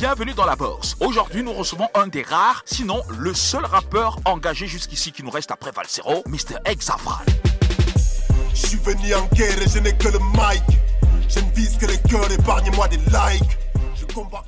bienvenue 0.00 0.32
dans 0.32 0.46
la 0.46 0.56
bourse. 0.56 0.96
Aujourd'hui, 1.00 1.42
nous 1.42 1.52
recevons 1.52 1.86
un 1.92 2.06
des 2.06 2.22
rares, 2.22 2.62
sinon 2.64 3.02
le 3.18 3.34
seul 3.34 3.66
rappeur 3.66 4.18
engagé 4.24 4.66
jusqu'ici 4.66 5.12
qui 5.12 5.22
nous 5.22 5.28
reste 5.28 5.50
après 5.50 5.72
Valsero, 5.72 6.22
Mr. 6.26 6.56
Exafran. 6.64 7.22
Je 8.54 8.66
suis 8.66 8.78
venu 8.78 9.14
en 9.14 9.26
guerre 9.34 9.60
et 9.60 9.68
je 9.68 9.78
n'ai 9.78 9.92
que 9.92 10.08
le 10.08 10.18
mic. 10.18 10.62
Je 11.28 11.40
ne 11.40 11.50
vise 11.52 11.76
que 11.76 11.84
les 11.84 11.98
cœurs, 11.98 12.32
épargnez-moi 12.32 12.88
des 12.88 12.96
likes. 12.96 13.59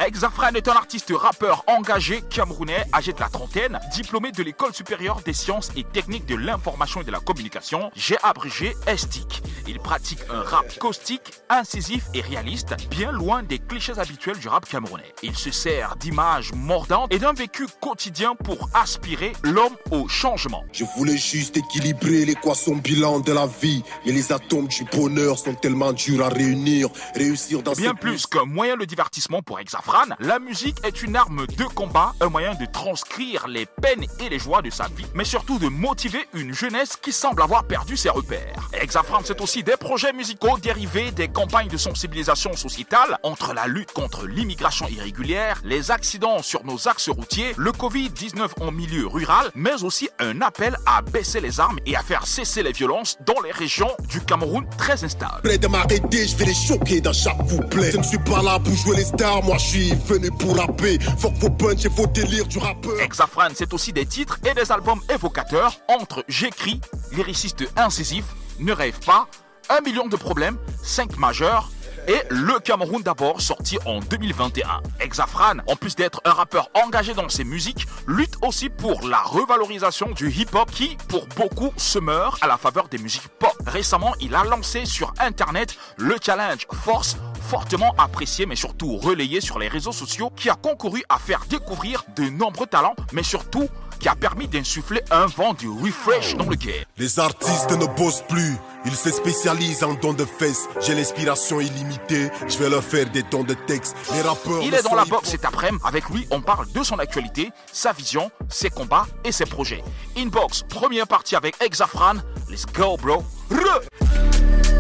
Exafran 0.05 0.55
est 0.55 0.69
un 0.69 0.73
artiste 0.73 1.13
rappeur 1.15 1.65
engagé 1.67 2.23
camerounais, 2.23 2.85
âgé 2.93 3.13
de 3.13 3.21
la 3.21 3.29
trentaine, 3.29 3.79
diplômé 3.93 4.33
de 4.33 4.43
l'école 4.43 4.75
supérieure 4.75 5.21
des 5.25 5.33
sciences 5.33 5.71
et 5.77 5.85
techniques 5.85 6.27
de 6.27 6.35
l'information 6.35 7.03
et 7.03 7.05
de 7.05 7.11
la 7.11 7.21
communication, 7.21 7.91
j'ai 7.95 8.17
abrégé 8.23 8.77
ESTIC. 8.87 9.43
Il 9.69 9.79
pratique 9.79 10.19
un 10.31 10.43
rap 10.43 10.79
caustique, 10.79 11.33
incisif 11.49 12.07
et 12.15 12.21
réaliste, 12.21 12.75
bien 12.91 13.13
loin 13.13 13.43
des 13.43 13.59
clichés 13.59 13.99
habituels 13.99 14.39
du 14.39 14.49
rap 14.49 14.69
camerounais. 14.69 15.15
Il 15.23 15.37
se 15.37 15.51
sert 15.51 15.97
d'images 15.97 16.53
mordantes 16.53 17.13
et 17.13 17.19
d'un 17.19 17.33
vécu 17.33 17.67
quotidien 17.81 18.35
pour 18.35 18.69
aspirer 18.75 19.33
l'homme 19.43 19.77
au 19.91 20.09
changement. 20.09 20.65
Je 20.73 20.85
voulais 20.97 21.17
juste 21.17 21.57
équilibrer 21.57 22.25
l'équation 22.25 22.77
bilan 22.77 23.21
de 23.21 23.33
la 23.33 23.47
vie, 23.47 23.83
mais 24.05 24.13
les 24.13 24.33
atomes 24.33 24.69
du 24.69 24.85
bonheur 24.85 25.39
sont 25.39 25.55
tellement 25.55 25.93
durs 25.93 26.25
à 26.25 26.29
réunir. 26.29 26.89
Réussir 27.15 27.63
dans 27.63 27.73
Bien 27.73 27.95
plus 27.95 28.27
qu'un 28.27 28.45
moyen 28.45 28.77
de 28.77 28.85
divertissement 28.85 29.43
pour 29.43 29.61
Exafran, 29.63 30.17
la 30.19 30.41
musique 30.41 30.79
est 30.85 31.05
une 31.05 31.15
arme 31.15 31.47
de 31.47 31.65
combat, 31.67 32.15
un 32.21 32.29
moyen 32.29 32.53
de 32.57 32.67
transcrire 32.67 33.47
les 33.47 33.65
peines 33.65 34.07
et 34.19 34.29
les 34.29 34.41
joies 34.41 34.61
de 34.61 34.71
sa 34.71 34.89
vie, 34.89 35.07
mais 35.15 35.25
surtout 35.25 35.61
de 35.61 35.69
motiver 35.69 36.27
une 36.35 36.53
jeunesse 36.53 36.97
qui 37.01 37.13
semble 37.13 37.43
avoir 37.43 37.63
perdu 37.63 37.97
ses 37.97 38.09
repères. 38.09 38.69
Exafran, 38.73 39.21
c'est 39.23 39.41
aussi 39.41 39.63
des 39.63 39.77
projets 39.77 40.13
musicaux 40.13 40.59
dérivés 40.59 41.13
des 41.13 41.29
campagnes 41.29 41.69
de 41.69 41.77
sensibilisation 41.77 42.57
sociétale 42.57 43.21
entre 43.23 43.53
la 43.55 43.69
lutte 43.69 43.93
contre 43.93 44.27
l'immigration 44.27 44.89
irrégulière, 44.89 45.61
les 45.63 45.93
accidents 45.93 46.43
sur 46.43 46.65
nos 46.65 46.89
axes 46.89 47.11
routiers, 47.11 47.55
le 47.57 47.71
Covid-19 47.71 48.49
en 48.63 48.73
milieu 48.73 49.07
rural, 49.07 49.53
mais 49.55 49.85
aussi 49.85 50.09
un 50.19 50.41
appel 50.41 50.77
à 50.87 51.03
baisser 51.03 51.41
les 51.41 51.61
armes 51.61 51.79
et 51.87 51.95
à 51.95 52.03
faire 52.03 52.27
cesser 52.27 52.65
les 52.65 52.73
violences 52.73 53.17
dans 53.25 53.41
les 53.45 53.53
régions 53.53 53.93
du 54.09 54.21
Cameroun 54.23 54.67
très 54.77 55.05
instables. 55.05 55.57
De 55.57 55.69
m'arrêter, 55.69 56.27
je 56.27 56.37
vais 56.37 56.47
les 56.47 56.55
choquer. 56.55 57.01
Je 57.01 57.97
ne 57.97 58.03
suis 58.03 58.19
pas 58.19 58.43
là 58.43 58.59
pour 58.59 58.75
jouer 58.75 58.97
les 58.97 59.05
stars, 59.05 59.42
moi 59.43 59.57
je 59.59 59.67
suis 59.67 59.95
venu 60.07 60.31
pour 60.31 60.57
rapper. 60.57 60.99
Fuck 61.19 61.35
vos 61.35 61.51
punch 61.51 61.85
et 61.85 61.89
vos 61.89 62.07
délires 62.07 62.47
du 62.47 62.59
rappeur. 62.59 63.01
Exafran, 63.01 63.49
c'est 63.55 63.73
aussi 63.73 63.93
des 63.93 64.07
titres 64.07 64.39
et 64.49 64.55
des 64.55 64.71
albums 64.73 65.01
évocateurs 65.13 65.79
entre 65.89 66.25
J'écris, 66.29 66.81
lyriciste 67.13 67.65
incisif, 67.77 68.25
Ne 68.59 68.73
rêve 68.73 68.99
pas, 69.05 69.27
Un 69.69 69.81
million 69.81 70.07
de 70.07 70.17
problèmes, 70.17 70.59
5 70.83 71.17
majeurs 71.19 71.71
et 72.09 72.21
Le 72.31 72.59
Cameroun 72.59 73.03
d'abord, 73.03 73.41
sorti 73.41 73.79
en 73.87 74.01
2021. 74.01 74.83
Exafran, 75.01 75.59
en 75.69 75.77
plus 75.77 75.95
d'être 75.95 76.21
un 76.25 76.33
rappeur 76.33 76.69
engagé 76.75 77.15
dans 77.15 77.29
ses 77.29 77.45
musiques, 77.45 77.87
lutte 78.07 78.35
aussi 78.43 78.69
pour 78.69 79.07
la 79.07 79.23
revalorisation 79.23 80.11
du 80.11 80.31
hip-hop 80.31 80.71
qui, 80.71 80.97
pour 81.09 81.27
beaucoup, 81.37 81.73
se 81.77 81.99
meurt 81.99 82.43
à 82.43 82.47
la 82.47 82.57
faveur 82.57 82.89
des 82.89 82.99
musiques 82.99 83.29
pop. 83.39 83.55
Récemment, 83.67 84.15
il 84.21 84.35
a 84.35 84.45
lancé 84.45 84.85
sur 84.85 85.13
Internet 85.21 85.77
le 85.97 86.17
challenge 86.21 86.67
Force, 86.73 87.17
fortement 87.53 87.95
apprécié 87.99 88.47
mais 88.47 88.57
surtout 88.57 88.97
relayé 88.97 89.43
sur 89.43 89.59
les 89.59 89.69
réseaux 89.69 89.93
sociaux, 89.93 90.31
qui 90.35 90.49
a 90.49 90.55
concouru 90.55 91.05
à 91.11 91.19
faire 91.19 91.45
découvrir 91.51 92.03
de 92.17 92.31
nombreux 92.31 92.67
talents, 92.67 92.95
mais 93.13 93.23
surtout 93.23 93.69
qui 94.01 94.09
a 94.09 94.15
permis 94.15 94.49
d'insuffler 94.49 95.03
un 95.11 95.27
vent 95.27 95.53
du 95.53 95.69
refresh 95.69 96.35
dans 96.37 96.49
le 96.49 96.57
game. 96.57 96.87
Les 96.97 97.19
artistes 97.19 97.71
ne 97.73 97.85
bossent 97.85 98.25
plus, 98.27 98.57
ils 98.87 98.97
se 98.97 99.11
spécialisent 99.11 99.85
en 99.85 99.93
dons 99.93 100.15
de 100.15 100.25
fesses. 100.25 100.67
J'ai 100.81 100.95
l'inspiration 100.95 101.61
illimitée, 101.61 102.31
je 102.49 102.57
vais 102.57 102.71
leur 102.71 102.83
faire 102.83 103.11
des 103.11 103.23
dons 103.23 103.45
de 103.45 103.53
texte. 103.53 103.97
Les 104.15 104.23
rappeurs. 104.23 104.63
Il 104.63 104.73
est 104.73 104.83
dans 104.83 104.95
la 104.95 105.05
boxe 105.05 105.29
cet 105.29 105.45
après-midi. 105.45 105.85
Avec 105.85 106.09
lui, 106.09 106.27
on 106.31 106.41
parle 106.41 106.73
de 106.73 106.83
son 106.83 106.99
actualité, 106.99 107.51
sa 107.71 107.93
vision, 107.93 108.31
ses 108.49 108.71
combats 108.71 109.07
et 109.25 109.31
ses 109.31 109.45
projets. 109.45 109.85
Inbox, 110.17 110.63
première 110.71 111.07
partie 111.07 111.37
avec 111.37 111.63
Exafran. 111.63 112.15
Let's 112.49 112.65
go, 112.65 112.97
bro. 112.97 113.23
Re 113.51 114.72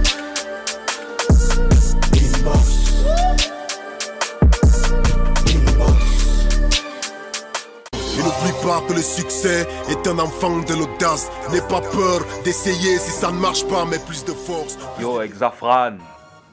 que 8.92 8.96
le 8.96 9.02
succès 9.02 9.66
est 9.88 10.06
un 10.06 10.18
enfant 10.18 10.58
de 10.58 10.74
l'audace. 10.74 11.30
N'aie 11.50 11.60
pas 11.62 11.80
peur 11.80 12.20
d'essayer 12.44 12.98
si 12.98 13.10
ça 13.10 13.30
ne 13.30 13.38
marche 13.38 13.66
pas, 13.66 13.84
mais 13.90 13.98
plus 13.98 14.24
de 14.24 14.32
force. 14.32 14.78
Yo, 15.00 15.20
Exafran, 15.22 15.92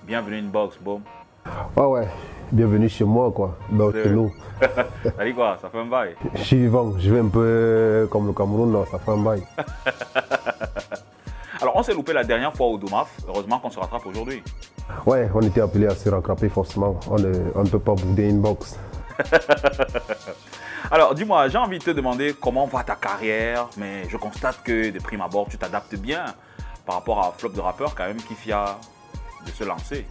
bienvenue 0.07 0.39
Inbox, 0.39 0.77
boom. 0.81 1.01
Ouais, 1.75 1.85
ouais. 1.85 2.07
Bienvenue 2.51 2.89
chez 2.89 3.03
moi, 3.03 3.31
quoi. 3.31 3.57
Dans 3.69 3.89
Euh. 3.89 4.03
chez 4.03 4.09
nous. 4.09 4.31
Ça 4.61 5.25
dit 5.25 5.33
quoi? 5.33 5.57
Ça 5.61 5.69
fait 5.69 5.79
un 5.79 5.85
bail? 5.85 6.15
Je 6.35 6.43
suis 6.43 6.57
vivant. 6.57 6.93
Je 6.97 7.13
vais 7.13 7.19
un 7.19 7.27
peu 7.27 8.07
comme 8.11 8.27
le 8.27 8.33
Cameroun, 8.33 8.73
là. 8.73 8.85
Ça 8.89 8.99
fait 8.99 9.11
un 9.11 9.17
bail. 9.17 9.43
Alors, 11.61 11.75
on 11.75 11.83
s'est 11.83 11.93
loupé 11.93 12.13
la 12.13 12.23
dernière 12.23 12.53
fois 12.53 12.67
au 12.67 12.77
Doumaf. 12.77 13.09
Heureusement 13.27 13.59
qu'on 13.59 13.69
se 13.69 13.79
rattrape 13.79 14.05
aujourd'hui. 14.05 14.41
Ouais, 15.05 15.29
on 15.35 15.41
était 15.41 15.61
appelé 15.61 15.87
à 15.87 15.95
se 15.95 16.09
rattraper 16.09 16.47
forcément. 16.49 16.97
On, 17.09 17.17
ne- 17.19 17.51
on 17.53 17.63
ne 17.63 17.69
peut 17.69 17.79
pas 17.79 17.93
bouder 17.95 18.29
une 18.29 18.39
box. 18.41 18.79
Alors, 20.91 21.13
dis-moi, 21.15 21.47
j'ai 21.49 21.57
envie 21.57 21.79
de 21.79 21.83
te 21.83 21.91
demander 21.91 22.35
comment 22.39 22.65
va 22.65 22.83
ta 22.83 22.95
carrière, 22.95 23.67
mais 23.77 24.07
je 24.09 24.17
constate 24.17 24.61
que 24.63 24.89
de 24.89 24.99
prime 24.99 25.21
abord, 25.21 25.47
tu 25.49 25.57
t'adaptes 25.57 25.95
bien 25.95 26.25
par 26.85 26.95
rapport 26.95 27.19
à 27.19 27.33
Flop 27.37 27.49
de 27.49 27.59
rappeur 27.61 27.93
quand 27.95 28.05
même 28.07 28.17
qui 28.17 28.33
fier 28.33 28.77
de 29.45 29.51
se 29.51 29.63
lancer. 29.63 30.05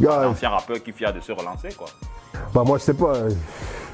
Un 0.00 0.04
Gars, 0.04 0.28
ancien 0.28 0.50
rappeur 0.50 0.82
qui 0.82 0.92
fier 0.92 1.12
de 1.12 1.20
se 1.20 1.32
relancer, 1.32 1.68
quoi. 1.76 1.86
bah 2.52 2.62
moi, 2.64 2.78
je 2.78 2.84
sais 2.84 2.94
pas. 2.94 3.14
euh, 3.14 3.30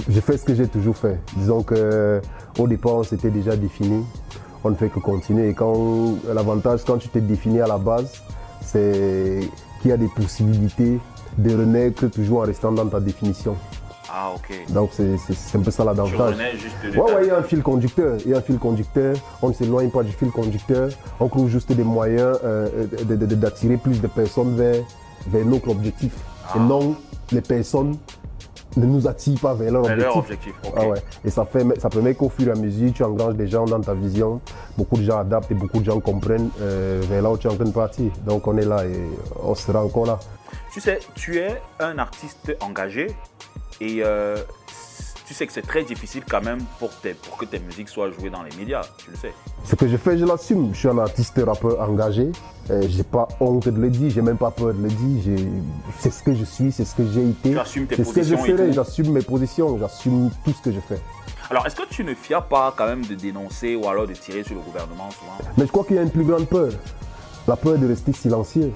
J'ai 0.09 0.21
fait 0.21 0.38
ce 0.38 0.44
que 0.44 0.55
j'ai 0.55 0.66
toujours 0.69 0.97
fait. 0.97 1.19
Disons 1.37 1.62
que 1.62 2.21
au 2.59 2.66
départ, 2.66 3.05
c'était 3.05 3.31
déjà 3.31 3.55
défini. 3.56 4.05
On 4.65 4.71
ne 4.71 4.77
fait 4.77 4.88
que 4.88 5.00
continuer. 5.00 5.49
Et 5.50 5.55
quand 5.55 6.15
l'avantage, 6.32 6.81
quand 6.87 6.99
tu 6.99 7.09
t'es 7.09 7.21
défini 7.21 7.61
à 7.61 7.66
la 7.66 7.78
base, 7.78 8.22
c'est 8.62 9.41
qu'il 9.81 9.91
y 9.91 9.93
a 9.93 9.97
des 9.97 10.06
possibilités 10.09 10.99
de 11.37 11.50
renaître 11.56 12.06
toujours 12.11 12.41
en 12.41 12.44
restant 12.44 12.71
dans 12.72 12.87
ta 12.87 13.00
définition. 13.00 13.56
Ah, 14.15 14.33
ok. 14.34 14.73
Donc 14.73 14.91
c'est 14.93 15.56
un 15.56 15.61
peu 15.62 15.71
ça 15.71 15.83
Tu 15.83 15.87
l'avantage. 15.87 16.34
renais 16.34 16.53
juste 16.56 16.77
de 16.84 16.91
Ouais, 16.99 17.15
ouais, 17.15 17.21
il 17.23 17.28
y 17.28 17.31
a 17.31 17.39
un 17.39 17.43
fil 17.43 17.62
conducteur. 17.62 18.19
Il 18.25 18.31
y 18.31 18.34
a 18.34 18.39
un 18.39 18.43
fil 18.43 18.59
conducteur. 18.59 19.17
On 19.41 19.49
ne 19.49 19.55
s'éloigne 19.55 19.89
pas 19.91 20.03
du 20.03 20.12
fil 20.12 20.31
conducteur. 20.31 20.91
On 21.19 21.28
trouve 21.28 21.49
juste 21.49 21.73
des 21.73 21.84
moyens 21.84 22.39
euh, 22.45 22.87
de- 23.05 23.17
d'attirer 23.34 23.78
plus 23.78 24.00
de 24.03 24.06
personnes 24.09 24.55
vers, 24.55 24.83
vers 25.28 25.47
notre 25.47 25.71
objectif. 25.71 26.12
Ah. 26.47 26.53
Et 26.56 26.61
non, 26.61 26.95
les 27.31 27.41
personnes 27.41 27.97
ne 28.77 28.84
nous 28.87 29.06
attirent 29.09 29.41
pas 29.41 29.55
vers 29.55 29.73
leur 29.73 29.84
C'est 29.87 29.93
objectif. 29.93 30.06
leur 30.06 30.17
objectif. 30.19 30.55
Ah 30.77 30.87
ouais. 30.89 31.03
Et 31.25 31.31
ça, 31.31 31.44
fait, 31.47 31.65
ça 31.81 31.89
permet 31.89 32.15
qu'au 32.15 32.29
fur 32.29 32.49
et 32.49 32.50
à 32.50 32.55
mesure, 32.55 32.93
tu 32.93 33.03
engranges 33.05 33.34
des 33.37 33.47
gens 33.49 33.65
dans 33.65 33.81
ta 33.81 33.94
vision. 33.94 34.41
Beaucoup 34.77 34.97
de 34.99 35.03
gens 35.05 35.19
adaptent 35.21 35.50
et 35.50 35.55
beaucoup 35.55 35.81
de 35.81 35.84
gens 35.87 36.00
comprennent 36.00 36.50
euh, 36.61 37.00
vers 37.09 37.23
là 37.23 37.31
où 37.31 37.39
tu 37.39 37.47
es 37.47 37.50
en 37.50 37.55
train 37.56 37.65
de 37.65 37.71
partir. 37.71 38.11
Donc 38.27 38.47
on 38.47 38.56
est 38.59 38.65
là 38.67 38.84
et 38.84 39.00
on 39.43 39.55
sera 39.55 39.83
encore 39.83 40.05
là. 40.05 40.19
Tu 40.73 40.81
sais, 40.81 41.00
tu 41.15 41.39
es 41.39 41.61
un 41.81 41.99
artiste 41.99 42.56
engagé 42.61 43.15
et 43.84 44.03
euh, 44.04 44.37
tu 45.26 45.34
sais 45.34 45.47
que 45.47 45.53
c'est 45.53 45.62
très 45.66 45.82
difficile 45.84 46.22
quand 46.28 46.43
même 46.43 46.59
pour, 46.78 46.91
tes- 47.00 47.15
pour 47.15 47.37
que 47.37 47.44
tes 47.47 47.59
musiques 47.59 47.88
soient 47.88 48.10
jouées 48.10 48.31
dans 48.31 48.43
les 48.43 48.54
médias, 48.56 48.82
tu 48.98 49.10
le 49.10 49.16
sais. 49.16 49.32
Ce 49.65 49.75
que 49.75 49.88
je 49.88 49.97
fais, 49.97 50.19
je 50.19 50.25
l'assume. 50.25 50.70
Je 50.75 50.78
suis 50.78 50.88
un 50.88 50.98
artiste 50.98 51.41
rappeur 51.44 51.81
engagé. 51.81 52.31
Euh, 52.70 52.82
j'ai 52.88 53.03
pas 53.03 53.26
honte 53.41 53.69
de 53.69 53.81
le 53.81 53.91
dire, 53.91 54.10
j'ai 54.10 54.22
même 54.22 54.37
pas 54.37 54.50
peur 54.50 54.72
de 54.75 54.82
le 54.82 54.88
dire. 54.88 55.38
C'est 55.98 56.12
ce 56.12 56.22
que 56.22 56.34
je 56.34 56.44
suis, 56.44 56.70
c'est 56.70 56.84
ce 56.84 56.94
que 56.94 57.03
j'ai 57.12 57.28
été. 57.28 57.50
Tu 57.53 57.59
assumes 57.59 57.87
tes 57.87 57.97
C'est 57.97 58.04
ce 58.04 58.12
que 58.12 58.22
je 58.22 58.34
positions 58.34 58.56
serai. 58.56 58.72
J'assume 58.72 59.12
mes 59.12 59.22
positions, 59.22 59.78
j'assume 59.78 60.31
tout 60.44 60.53
ce 60.53 60.62
que 60.62 60.72
je 60.72 60.81
fais. 60.81 61.00
Alors, 61.50 61.66
est-ce 61.66 61.76
que 61.76 61.87
tu 61.88 62.04
ne 62.04 62.14
fiers 62.14 62.38
pas 62.49 62.72
quand 62.76 62.87
même 62.87 63.04
de 63.04 63.14
dénoncer 63.14 63.75
ou 63.75 63.88
alors 63.88 64.06
de 64.06 64.14
tirer 64.14 64.43
sur 64.44 64.54
le 64.54 64.60
gouvernement 64.62 65.10
souvent? 65.10 65.38
Mais 65.59 65.66
je 65.66 65.72
crois 65.72 65.84
qu'il 65.84 65.97
y 65.97 65.99
a 65.99 66.03
une 66.03 66.10
plus 66.10 66.25
grande 66.25 66.46
peur. 66.46 66.70
La 67.49 67.56
peur 67.56 67.76
de 67.78 67.87
rester 67.88 68.12
silencieux. 68.12 68.73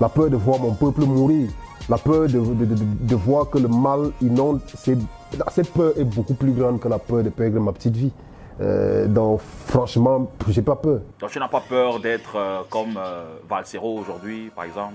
La 0.00 0.08
peur 0.08 0.30
de 0.30 0.36
voir 0.36 0.58
mon 0.60 0.74
peuple 0.74 1.02
mourir. 1.04 1.48
La 1.88 1.98
peur 1.98 2.22
de, 2.22 2.38
de- 2.38 2.64
de- 2.64 2.74
de- 2.74 2.84
de 3.00 3.14
voir 3.14 3.50
que 3.50 3.58
le 3.58 3.68
mal 3.68 4.10
inonde. 4.22 4.60
Cette 4.76 5.72
peur 5.72 5.92
est 5.98 6.04
beaucoup 6.04 6.34
plus 6.34 6.52
grande 6.52 6.80
que 6.80 6.88
la 6.88 6.98
peur 6.98 7.22
de 7.22 7.28
perdre 7.30 7.60
ma 7.60 7.72
petite 7.72 7.96
vie. 7.96 8.12
Euh, 8.60 9.06
donc 9.08 9.40
franchement, 9.66 10.30
j'ai 10.48 10.62
pas 10.62 10.76
peur. 10.76 11.00
Donc, 11.20 11.30
tu 11.30 11.38
n'as 11.40 11.48
pas 11.48 11.60
peur 11.68 11.98
d'être 12.00 12.36
euh, 12.36 12.60
comme 12.70 12.96
euh, 12.96 13.24
Valsero 13.48 13.98
aujourd'hui, 13.98 14.50
par 14.54 14.64
exemple? 14.64 14.94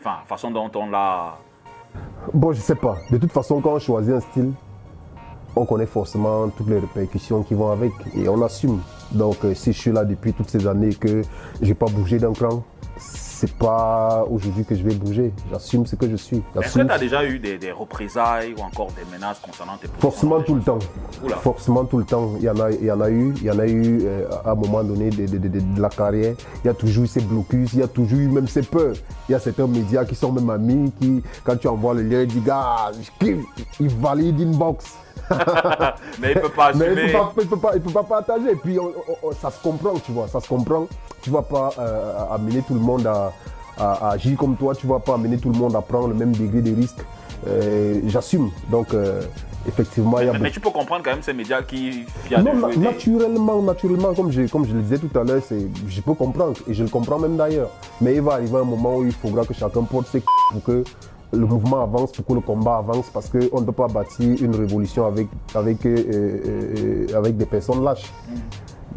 Enfin, 0.00 0.16
façon 0.26 0.50
dont 0.50 0.70
on 0.74 0.90
l'a. 0.90 1.34
Bon, 2.32 2.52
je 2.52 2.60
sais 2.60 2.74
pas. 2.74 2.96
De 3.10 3.18
toute 3.18 3.30
façon, 3.30 3.60
quand 3.60 3.74
on 3.74 3.78
choisit 3.78 4.14
un 4.14 4.20
style, 4.20 4.52
on 5.54 5.64
connaît 5.66 5.86
forcément 5.86 6.48
toutes 6.48 6.68
les 6.68 6.78
répercussions 6.78 7.42
qui 7.42 7.54
vont 7.54 7.70
avec 7.70 7.92
et 8.16 8.28
on 8.28 8.42
assume. 8.42 8.80
Donc, 9.12 9.36
euh, 9.44 9.54
si 9.54 9.72
je 9.72 9.78
suis 9.78 9.92
là 9.92 10.04
depuis 10.04 10.32
toutes 10.32 10.48
ces 10.50 10.66
années 10.66 10.94
que 10.94 11.22
j'ai 11.62 11.74
pas 11.74 11.86
bougé 11.86 12.18
d'un 12.18 12.32
cran, 12.32 12.62
c'est 13.34 13.52
pas 13.54 14.24
aujourd'hui 14.30 14.64
que 14.64 14.74
je 14.74 14.82
vais 14.82 14.94
bouger. 14.94 15.32
J'assume 15.50 15.86
ce 15.86 15.96
que 15.96 16.08
je 16.08 16.16
suis. 16.16 16.42
Est-ce 16.60 16.78
que 16.78 16.84
tu 16.84 16.90
as 16.90 16.98
déjà 16.98 17.24
eu 17.24 17.38
des, 17.38 17.58
des 17.58 17.72
représailles 17.72 18.54
ou 18.56 18.62
encore 18.62 18.88
des 18.92 19.04
menaces 19.12 19.40
concernant 19.40 19.76
tes 19.76 19.88
forcément 19.98 20.40
tout 20.40 20.54
le 20.54 20.62
temps. 20.62 20.78
Oula. 21.22 21.36
Forcément 21.36 21.84
tout 21.84 21.98
le 21.98 22.04
temps. 22.04 22.32
Il 22.38 22.44
y 22.44 22.48
en 22.50 22.58
a, 22.60 22.70
il 22.70 22.84
y 22.84 22.90
en 22.92 23.00
a 23.00 23.10
eu, 23.10 23.34
il 23.38 23.42
y 23.44 23.50
en 23.50 23.58
a 23.58 23.66
eu 23.66 24.00
euh, 24.04 24.28
à 24.44 24.52
un 24.52 24.54
moment 24.54 24.84
donné 24.84 25.10
de, 25.10 25.26
de- 25.26 25.38
de- 25.38 25.48
de- 25.48 25.60
de 25.60 25.80
la 25.80 25.88
carrière. 25.88 26.34
Il 26.62 26.66
y 26.68 26.70
a 26.70 26.74
toujours 26.74 27.04
eu 27.04 27.08
ces 27.08 27.20
blocus, 27.20 27.72
il 27.72 27.80
y 27.80 27.82
a 27.82 27.88
toujours 27.88 28.18
eu 28.20 28.28
même 28.28 28.46
ces 28.48 28.62
peurs. 28.62 28.94
Il 29.28 29.32
y 29.32 29.34
a 29.34 29.40
certains 29.40 29.66
médias 29.66 30.04
qui 30.04 30.14
sont 30.14 30.30
même 30.32 30.50
amis 30.50 30.92
qui, 31.00 31.22
quand 31.42 31.56
tu 31.56 31.66
envoies 31.68 31.94
le 31.94 32.02
lien, 32.02 32.20
ils 32.22 32.28
disent 32.28 32.44
gars, 32.44 32.92
je 33.00 33.10
kiffe, 33.24 33.44
ils 33.80 33.88
valident 33.88 34.40
inbox. 34.42 34.94
Mais 36.20 36.32
il 36.32 36.36
ne 36.36 36.40
peut 36.40 36.48
pas 36.50 36.72
Mais 36.74 36.86
assumer. 36.86 37.02
il 37.02 37.06
ne 37.06 37.12
peut, 37.12 37.18
pas- 37.18 37.32
il 37.42 37.48
peut 37.48 37.56
pas, 37.56 37.70
il 37.76 37.80
peut 37.80 37.90
pas 37.92 38.02
partager. 38.02 38.50
Et 38.52 38.56
puis 38.56 38.78
on- 38.78 38.86
on- 39.08 39.28
on- 39.28 39.32
ça 39.32 39.50
se 39.50 39.60
comprend, 39.62 39.94
tu 40.04 40.12
vois, 40.12 40.28
ça 40.28 40.40
se 40.40 40.48
comprend. 40.48 40.86
Tu 41.22 41.30
vas 41.30 41.42
pas 41.42 41.70
euh, 41.78 42.12
amener 42.32 42.62
tout 42.62 42.74
le 42.74 42.80
monde 42.80 43.06
à, 43.06 43.32
à- 43.78 44.08
à 44.08 44.12
agir 44.12 44.36
comme 44.36 44.56
toi, 44.56 44.74
tu 44.74 44.86
vas 44.86 45.00
pas 45.00 45.14
amener 45.14 45.38
tout 45.38 45.50
le 45.50 45.58
monde 45.58 45.74
à 45.76 45.80
prendre 45.80 46.08
le 46.08 46.14
même 46.14 46.32
degré 46.32 46.60
de 46.62 46.74
risque. 46.74 46.98
Euh, 47.46 48.00
J'assume. 48.06 48.50
Donc 48.70 48.94
euh, 48.94 49.20
effectivement, 49.66 50.18
il 50.20 50.26
y 50.26 50.28
a 50.28 50.32
Mais, 50.34 50.38
mais 50.38 50.50
tu 50.50 50.60
peux 50.60 50.70
comprendre 50.70 51.02
quand 51.04 51.10
même 51.12 51.22
ces 51.22 51.32
médias 51.32 51.62
qui 51.62 52.04
Non, 52.30 52.54
na- 52.54 52.76
naturellement, 52.76 53.60
naturellement, 53.62 54.14
comme 54.14 54.30
je, 54.30 54.42
comme 54.50 54.66
je 54.66 54.74
le 54.74 54.82
disais 54.82 54.98
tout 54.98 55.18
à 55.18 55.24
l'heure, 55.24 55.42
je 55.88 56.00
peux 56.00 56.14
comprendre 56.14 56.54
et 56.68 56.74
je 56.74 56.82
le 56.84 56.88
comprends 56.90 57.18
même 57.18 57.36
d'ailleurs. 57.36 57.70
Mais 58.00 58.14
il 58.14 58.22
va 58.22 58.34
arriver 58.34 58.58
un 58.58 58.64
moment 58.64 58.96
où 58.96 59.04
il 59.04 59.12
faudra 59.12 59.44
que 59.44 59.54
chacun 59.54 59.82
porte 59.82 60.06
ses 60.08 60.20
c- 60.20 60.26
pour 60.52 60.62
que 60.64 60.84
le 61.34 61.46
mouvement 61.46 61.82
avance, 61.82 62.12
pour 62.12 62.24
que 62.26 62.32
le 62.34 62.40
combat 62.40 62.76
avance, 62.78 63.06
parce 63.12 63.28
qu'on 63.28 63.60
ne 63.60 63.66
peut 63.66 63.72
pas 63.72 63.88
bâtir 63.88 64.36
une 64.42 64.54
révolution 64.54 65.06
avec, 65.06 65.28
avec, 65.54 65.84
euh, 65.86 65.96
euh, 65.96 67.06
euh, 67.12 67.18
avec 67.18 67.36
des 67.36 67.46
personnes 67.46 67.82
lâches. 67.84 68.12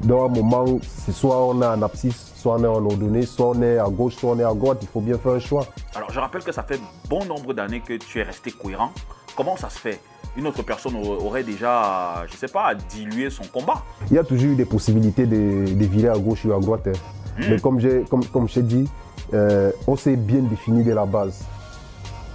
Dans 0.03 0.25
un 0.25 0.27
moment, 0.29 0.65
soit 1.11 1.43
on 1.47 1.61
est 1.61 1.65
en 1.65 1.81
abscisse, 1.81 2.31
soit 2.35 2.55
on 2.59 2.63
est 2.63 2.67
en 2.67 2.85
ordonnée, 2.85 3.25
soit 3.25 3.47
on 3.47 3.61
est 3.63 3.79
à 3.79 3.87
gauche, 3.89 4.15
soit 4.15 4.31
on 4.31 4.39
est 4.39 4.43
à 4.43 4.53
droite, 4.53 4.77
il 4.83 4.87
faut 4.87 5.01
bien 5.01 5.17
faire 5.17 5.31
un 5.33 5.39
choix. 5.39 5.65
Alors, 5.95 6.11
je 6.11 6.19
rappelle 6.19 6.43
que 6.43 6.51
ça 6.51 6.61
fait 6.63 6.79
bon 7.09 7.25
nombre 7.25 7.53
d'années 7.53 7.81
que 7.81 7.93
tu 7.97 8.19
es 8.19 8.23
resté 8.23 8.51
cohérent. 8.51 8.91
Comment 9.35 9.57
ça 9.57 9.69
se 9.69 9.79
fait? 9.79 9.99
Une 10.37 10.45
autre 10.45 10.61
personne 10.61 10.95
au- 10.95 11.25
aurait 11.25 11.43
déjà, 11.43 12.23
je 12.27 12.37
sais 12.37 12.47
pas, 12.47 12.75
dilué 12.75 13.31
son 13.31 13.43
combat. 13.51 13.81
Il 14.11 14.15
y 14.15 14.19
a 14.19 14.23
toujours 14.23 14.51
eu 14.51 14.55
des 14.55 14.65
possibilités 14.65 15.25
de, 15.25 15.73
de 15.73 15.85
virer 15.85 16.09
à 16.09 16.17
gauche 16.19 16.45
ou 16.45 16.53
à 16.53 16.59
droite. 16.59 16.87
hein. 16.87 16.91
Mais 17.49 17.59
comme 17.59 17.79
j'ai 17.79 18.03
comme, 18.09 18.23
comme 18.25 18.47
je 18.47 18.55
t'ai 18.55 18.61
dit, 18.63 18.87
euh, 19.33 19.71
on 19.87 19.95
s'est 19.95 20.15
bien 20.15 20.41
défini 20.41 20.83
dès 20.83 20.93
la 20.93 21.05
base. 21.05 21.43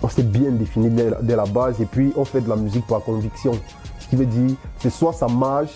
On 0.02 0.08
s'est 0.08 0.22
bien 0.22 0.50
défini 0.50 0.90
dès 0.90 1.37
la, 1.37 1.44
base 1.44 1.81
et 1.81 1.87
puis 1.87 2.12
on 2.16 2.25
fait 2.25 2.40
de 2.40 2.49
la 2.49 2.56
musique 2.56 2.87
par 2.87 3.02
conviction. 3.02 3.52
Ce 4.00 4.08
qui 4.08 4.16
veut 4.16 4.26
dire, 4.26 4.56
c'est 4.78 4.90
soit 4.90 5.12
ça 5.12 5.28
marche 5.28 5.75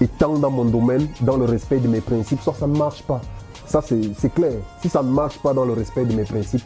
étant 0.00 0.38
dans 0.38 0.50
mon 0.50 0.64
domaine, 0.64 1.08
dans 1.22 1.36
le 1.36 1.44
respect 1.44 1.78
de 1.78 1.88
mes 1.88 2.00
principes, 2.00 2.40
soit 2.40 2.54
ça 2.54 2.66
ne 2.66 2.76
marche 2.76 3.02
pas. 3.02 3.20
Ça, 3.66 3.82
c'est 3.82 4.32
clair. 4.32 4.54
Si 4.80 4.88
ça 4.88 5.02
ne 5.02 5.10
marche 5.10 5.38
pas 5.42 5.52
dans 5.52 5.64
le 5.64 5.72
respect 5.72 6.04
de 6.04 6.14
mes 6.14 6.22
principes, 6.22 6.64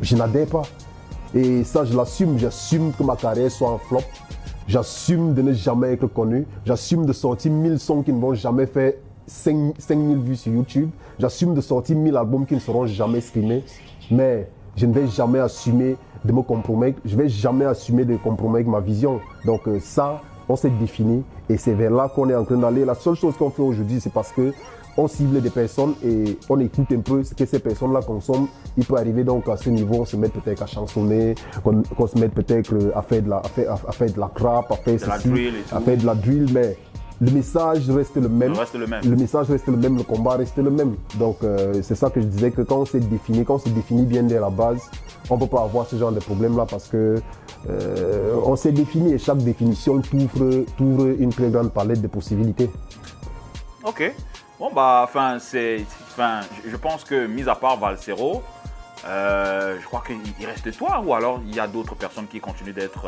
je 0.00 0.14
n'adhère 0.16 0.46
pas. 0.46 0.62
Et 1.34 1.64
ça, 1.64 1.84
je 1.84 1.96
l'assume. 1.96 2.38
J'assume 2.38 2.92
que 2.92 3.02
ma 3.02 3.16
carrière 3.16 3.50
soit 3.50 3.70
en 3.70 3.78
flop. 3.78 4.02
J'assume 4.68 5.34
de 5.34 5.42
ne 5.42 5.52
jamais 5.52 5.92
être 5.92 6.06
connu. 6.06 6.46
J'assume 6.64 7.06
de 7.06 7.12
sortir 7.12 7.50
1000 7.50 7.78
sons 7.78 8.02
qui 8.02 8.12
ne 8.12 8.20
vont 8.20 8.34
jamais 8.34 8.66
faire 8.66 8.92
5 9.26 9.74
5000 9.78 10.18
vues 10.18 10.36
sur 10.36 10.52
YouTube. 10.52 10.90
J'assume 11.18 11.54
de 11.54 11.60
sortir 11.60 11.96
1000 11.96 12.16
albums 12.16 12.46
qui 12.46 12.54
ne 12.54 12.60
seront 12.60 12.86
jamais 12.86 13.20
streamés. 13.20 13.64
Mais 14.10 14.48
je 14.76 14.86
ne 14.86 14.92
vais 14.92 15.06
jamais 15.06 15.38
assumer 15.38 15.96
de 16.24 16.32
me 16.32 16.42
compromettre. 16.42 17.00
Je 17.04 17.16
ne 17.16 17.22
vais 17.22 17.28
jamais 17.28 17.64
assumer 17.64 18.04
de 18.04 18.16
compromettre 18.16 18.68
ma 18.68 18.80
vision. 18.80 19.20
Donc 19.44 19.66
euh, 19.68 19.78
ça, 19.80 20.20
on 20.48 20.56
s'est 20.56 20.70
défini 20.70 21.22
et 21.48 21.56
c'est 21.56 21.74
vers 21.74 21.90
là 21.90 22.08
qu'on 22.14 22.28
est 22.28 22.34
en 22.34 22.44
train 22.44 22.56
d'aller. 22.56 22.84
La 22.84 22.94
seule 22.94 23.14
chose 23.14 23.36
qu'on 23.36 23.50
fait 23.50 23.62
aujourd'hui, 23.62 24.00
c'est 24.00 24.12
parce 24.12 24.32
que 24.32 24.52
on 24.98 25.08
cible 25.08 25.42
des 25.42 25.50
personnes 25.50 25.94
et 26.02 26.38
on 26.48 26.58
écoute 26.58 26.86
un 26.90 27.00
peu 27.00 27.22
ce 27.22 27.34
que 27.34 27.44
ces 27.44 27.58
personnes-là 27.58 28.00
consomment. 28.00 28.48
Il 28.78 28.84
peut 28.86 28.96
arriver 28.96 29.24
donc 29.24 29.46
à 29.48 29.56
ce 29.56 29.68
niveau, 29.68 29.96
on 30.00 30.04
se 30.06 30.16
met 30.16 30.28
peut-être 30.30 30.62
à 30.62 30.66
chansonner, 30.66 31.34
qu'on 31.62 32.06
se 32.06 32.18
mette 32.18 32.32
peut-être 32.32 32.74
à 32.94 33.02
faire 33.02 33.22
de 33.22 33.28
la, 33.28 33.38
à 33.38 33.42
faire, 33.48 33.72
à 33.72 33.92
faire 33.92 34.10
de 34.12 34.18
la 34.18 34.30
crap, 34.34 34.72
à 34.72 34.76
faire 34.76 34.96
De 34.98 35.06
la 35.06 35.16
ceci, 35.16 35.28
drill 35.28 35.54
et 35.56 35.62
tout. 35.68 35.76
à 35.76 35.80
faire 35.80 35.96
de 35.98 36.06
la 36.06 36.14
drill, 36.14 36.46
mais 36.52 36.78
le 37.20 37.30
message 37.30 37.88
reste 37.90 38.16
le 38.16 38.28
même. 38.28 38.52
Le 38.52 38.58
reste 38.58 38.74
le 38.74 38.86
même. 38.86 39.02
Le 39.04 39.16
message 39.16 39.46
reste 39.48 39.66
le 39.68 39.76
même, 39.76 39.96
le 39.96 40.02
combat 40.02 40.36
reste 40.36 40.56
le 40.58 40.70
même. 40.70 40.96
Donc 41.14 41.38
euh, 41.42 41.80
c'est 41.82 41.94
ça 41.94 42.10
que 42.10 42.20
je 42.20 42.26
disais 42.26 42.50
que 42.50 42.62
quand 42.62 42.78
on 42.78 42.86
s'est 42.86 43.00
défini, 43.00 43.44
quand 43.44 43.54
on 43.54 43.58
s'est 43.58 43.70
défini 43.70 44.04
bien 44.04 44.22
dès 44.22 44.38
la 44.38 44.50
base, 44.50 44.82
on 45.30 45.36
ne 45.36 45.40
peut 45.40 45.46
pas 45.46 45.62
avoir 45.62 45.86
ce 45.86 45.96
genre 45.96 46.12
de 46.12 46.20
problème-là 46.20 46.66
parce 46.68 46.88
que 46.88 47.20
euh, 47.70 48.34
on 48.44 48.54
s'est 48.56 48.72
défini 48.72 49.14
et 49.14 49.18
chaque 49.18 49.38
définition 49.38 50.00
t'ouvre 50.00 50.64
t'ouvre 50.76 51.06
une 51.18 51.30
très 51.32 51.48
grande 51.48 51.72
palette 51.72 52.00
de 52.02 52.06
possibilités. 52.08 52.70
Ok. 53.84 54.12
Bon, 54.58 54.70
bah, 54.74 55.02
enfin, 55.04 55.38
c'est. 55.38 55.84
Enfin, 56.12 56.40
je- 56.66 56.76
pense 56.76 57.04
que, 57.04 57.26
mis 57.26 57.46
à 57.48 57.54
part 57.54 57.78
Valsero, 57.78 58.42
euh, 59.06 59.76
je 59.80 59.86
crois 59.86 60.02
qu'il 60.06 60.16
il 60.40 60.46
reste 60.46 60.74
toi 60.76 61.02
ou 61.04 61.12
alors 61.14 61.40
il 61.46 61.54
y 61.54 61.60
a 61.60 61.66
d'autres 61.66 61.94
personnes 61.94 62.26
qui 62.26 62.40
continuent 62.40 62.72
d'être 62.72 63.06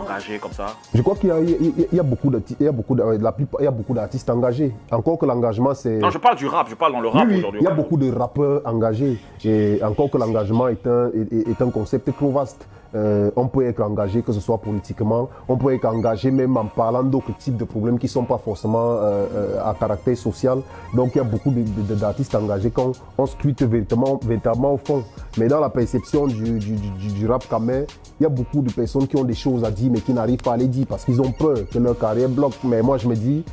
engagées 0.00 0.38
comme 0.38 0.52
ça 0.52 0.66
Je 0.94 1.02
crois 1.02 1.16
qu'il 1.16 1.30
y 1.30 1.92
y 1.92 1.96
y 1.96 2.00
a 2.00 2.02
beaucoup 2.02 2.30
de, 2.30 2.40
il 2.60 2.64
y 2.66 2.68
a 2.68 2.72
beaucoup 2.72 2.94
de, 2.94 3.02
la 3.02 3.32
plupart- 3.32 3.60
il 3.60 3.64
y 3.64 3.66
a 3.66 3.70
beaucoup 3.70 3.94
d'artistes 3.94 4.28
engagés. 4.30 4.72
Encore 4.90 5.18
que 5.18 5.26
l'engagement 5.26 5.74
c'est 5.74 5.98
Non, 5.98 6.10
je 6.10 6.18
parle 6.18 6.36
du 6.36 6.46
rap, 6.46 6.68
je 6.68 6.74
parle 6.74 6.92
dans 6.92 7.00
le 7.00 7.08
rap 7.08 7.26
oui, 7.28 7.38
aujourd'hui. 7.38 7.60
il 7.60 7.64
y 7.64 7.66
a 7.66 7.74
beaucoup 7.74 7.96
de 7.96 8.10
rappeurs 8.12 8.62
engagés. 8.64 9.18
Et 9.44 9.80
encore 9.82 10.10
que 10.10 10.18
l'engagement 10.18 10.68
est 10.68 10.86
un, 10.86 11.08
est, 11.08 11.48
est 11.48 11.62
un 11.62 11.70
concept 11.70 12.14
trop 12.16 12.30
vaste. 12.30 12.66
Euh, 12.94 13.30
on 13.36 13.48
peut 13.48 13.66
être 13.66 13.82
engagé, 13.82 14.22
que 14.22 14.32
ce 14.32 14.40
soit 14.40 14.56
politiquement, 14.58 15.28
on 15.46 15.58
peut 15.58 15.74
être 15.74 15.84
engagé 15.84 16.30
même 16.30 16.56
en 16.56 16.64
parlant 16.64 17.02
d'autres 17.02 17.36
types 17.36 17.58
de 17.58 17.64
problèmes 17.64 17.98
qui 17.98 18.06
ne 18.06 18.10
sont 18.10 18.24
pas 18.24 18.38
forcément 18.38 18.92
euh, 18.92 19.26
euh, 19.34 19.60
à 19.62 19.74
caractère 19.78 20.16
social. 20.16 20.60
Donc 20.94 21.10
il 21.14 21.18
y 21.18 21.20
a 21.20 21.24
beaucoup 21.24 21.50
d'artistes 21.52 22.34
engagés 22.34 22.70
quand 22.70 22.92
on 23.18 23.26
scrute 23.26 23.62
véritablement, 23.62 24.72
au 24.72 24.78
fond. 24.78 25.02
Mais 25.36 25.48
dans 25.48 25.60
la 25.60 25.68
perception 25.68 26.26
du, 26.26 26.58
du, 26.58 26.76
du- 26.76 27.12
du 27.12 27.26
rap 27.26 27.46
kamer, 27.48 27.84
il 28.18 28.22
y 28.22 28.26
a 28.26 28.30
beaucoup 28.30 28.62
de 28.62 28.72
personnes 28.72 29.06
qui 29.06 29.16
ont 29.18 29.24
des 29.24 29.34
choses 29.34 29.64
à 29.64 29.70
dire 29.70 29.90
mais 29.92 30.00
qui 30.00 30.14
n'arrivent 30.14 30.42
pas 30.42 30.54
à 30.54 30.56
les 30.56 30.66
dire 30.66 30.86
parce 30.88 31.04
qu'ils 31.04 31.20
ont 31.20 31.30
peur 31.32 31.58
que 31.70 31.78
leur 31.78 31.98
carrière 31.98 32.30
bloque. 32.30 32.56
Mais 32.64 32.80
moi 32.80 32.96
je 32.96 33.06
me 33.06 33.14
dis, 33.14 33.44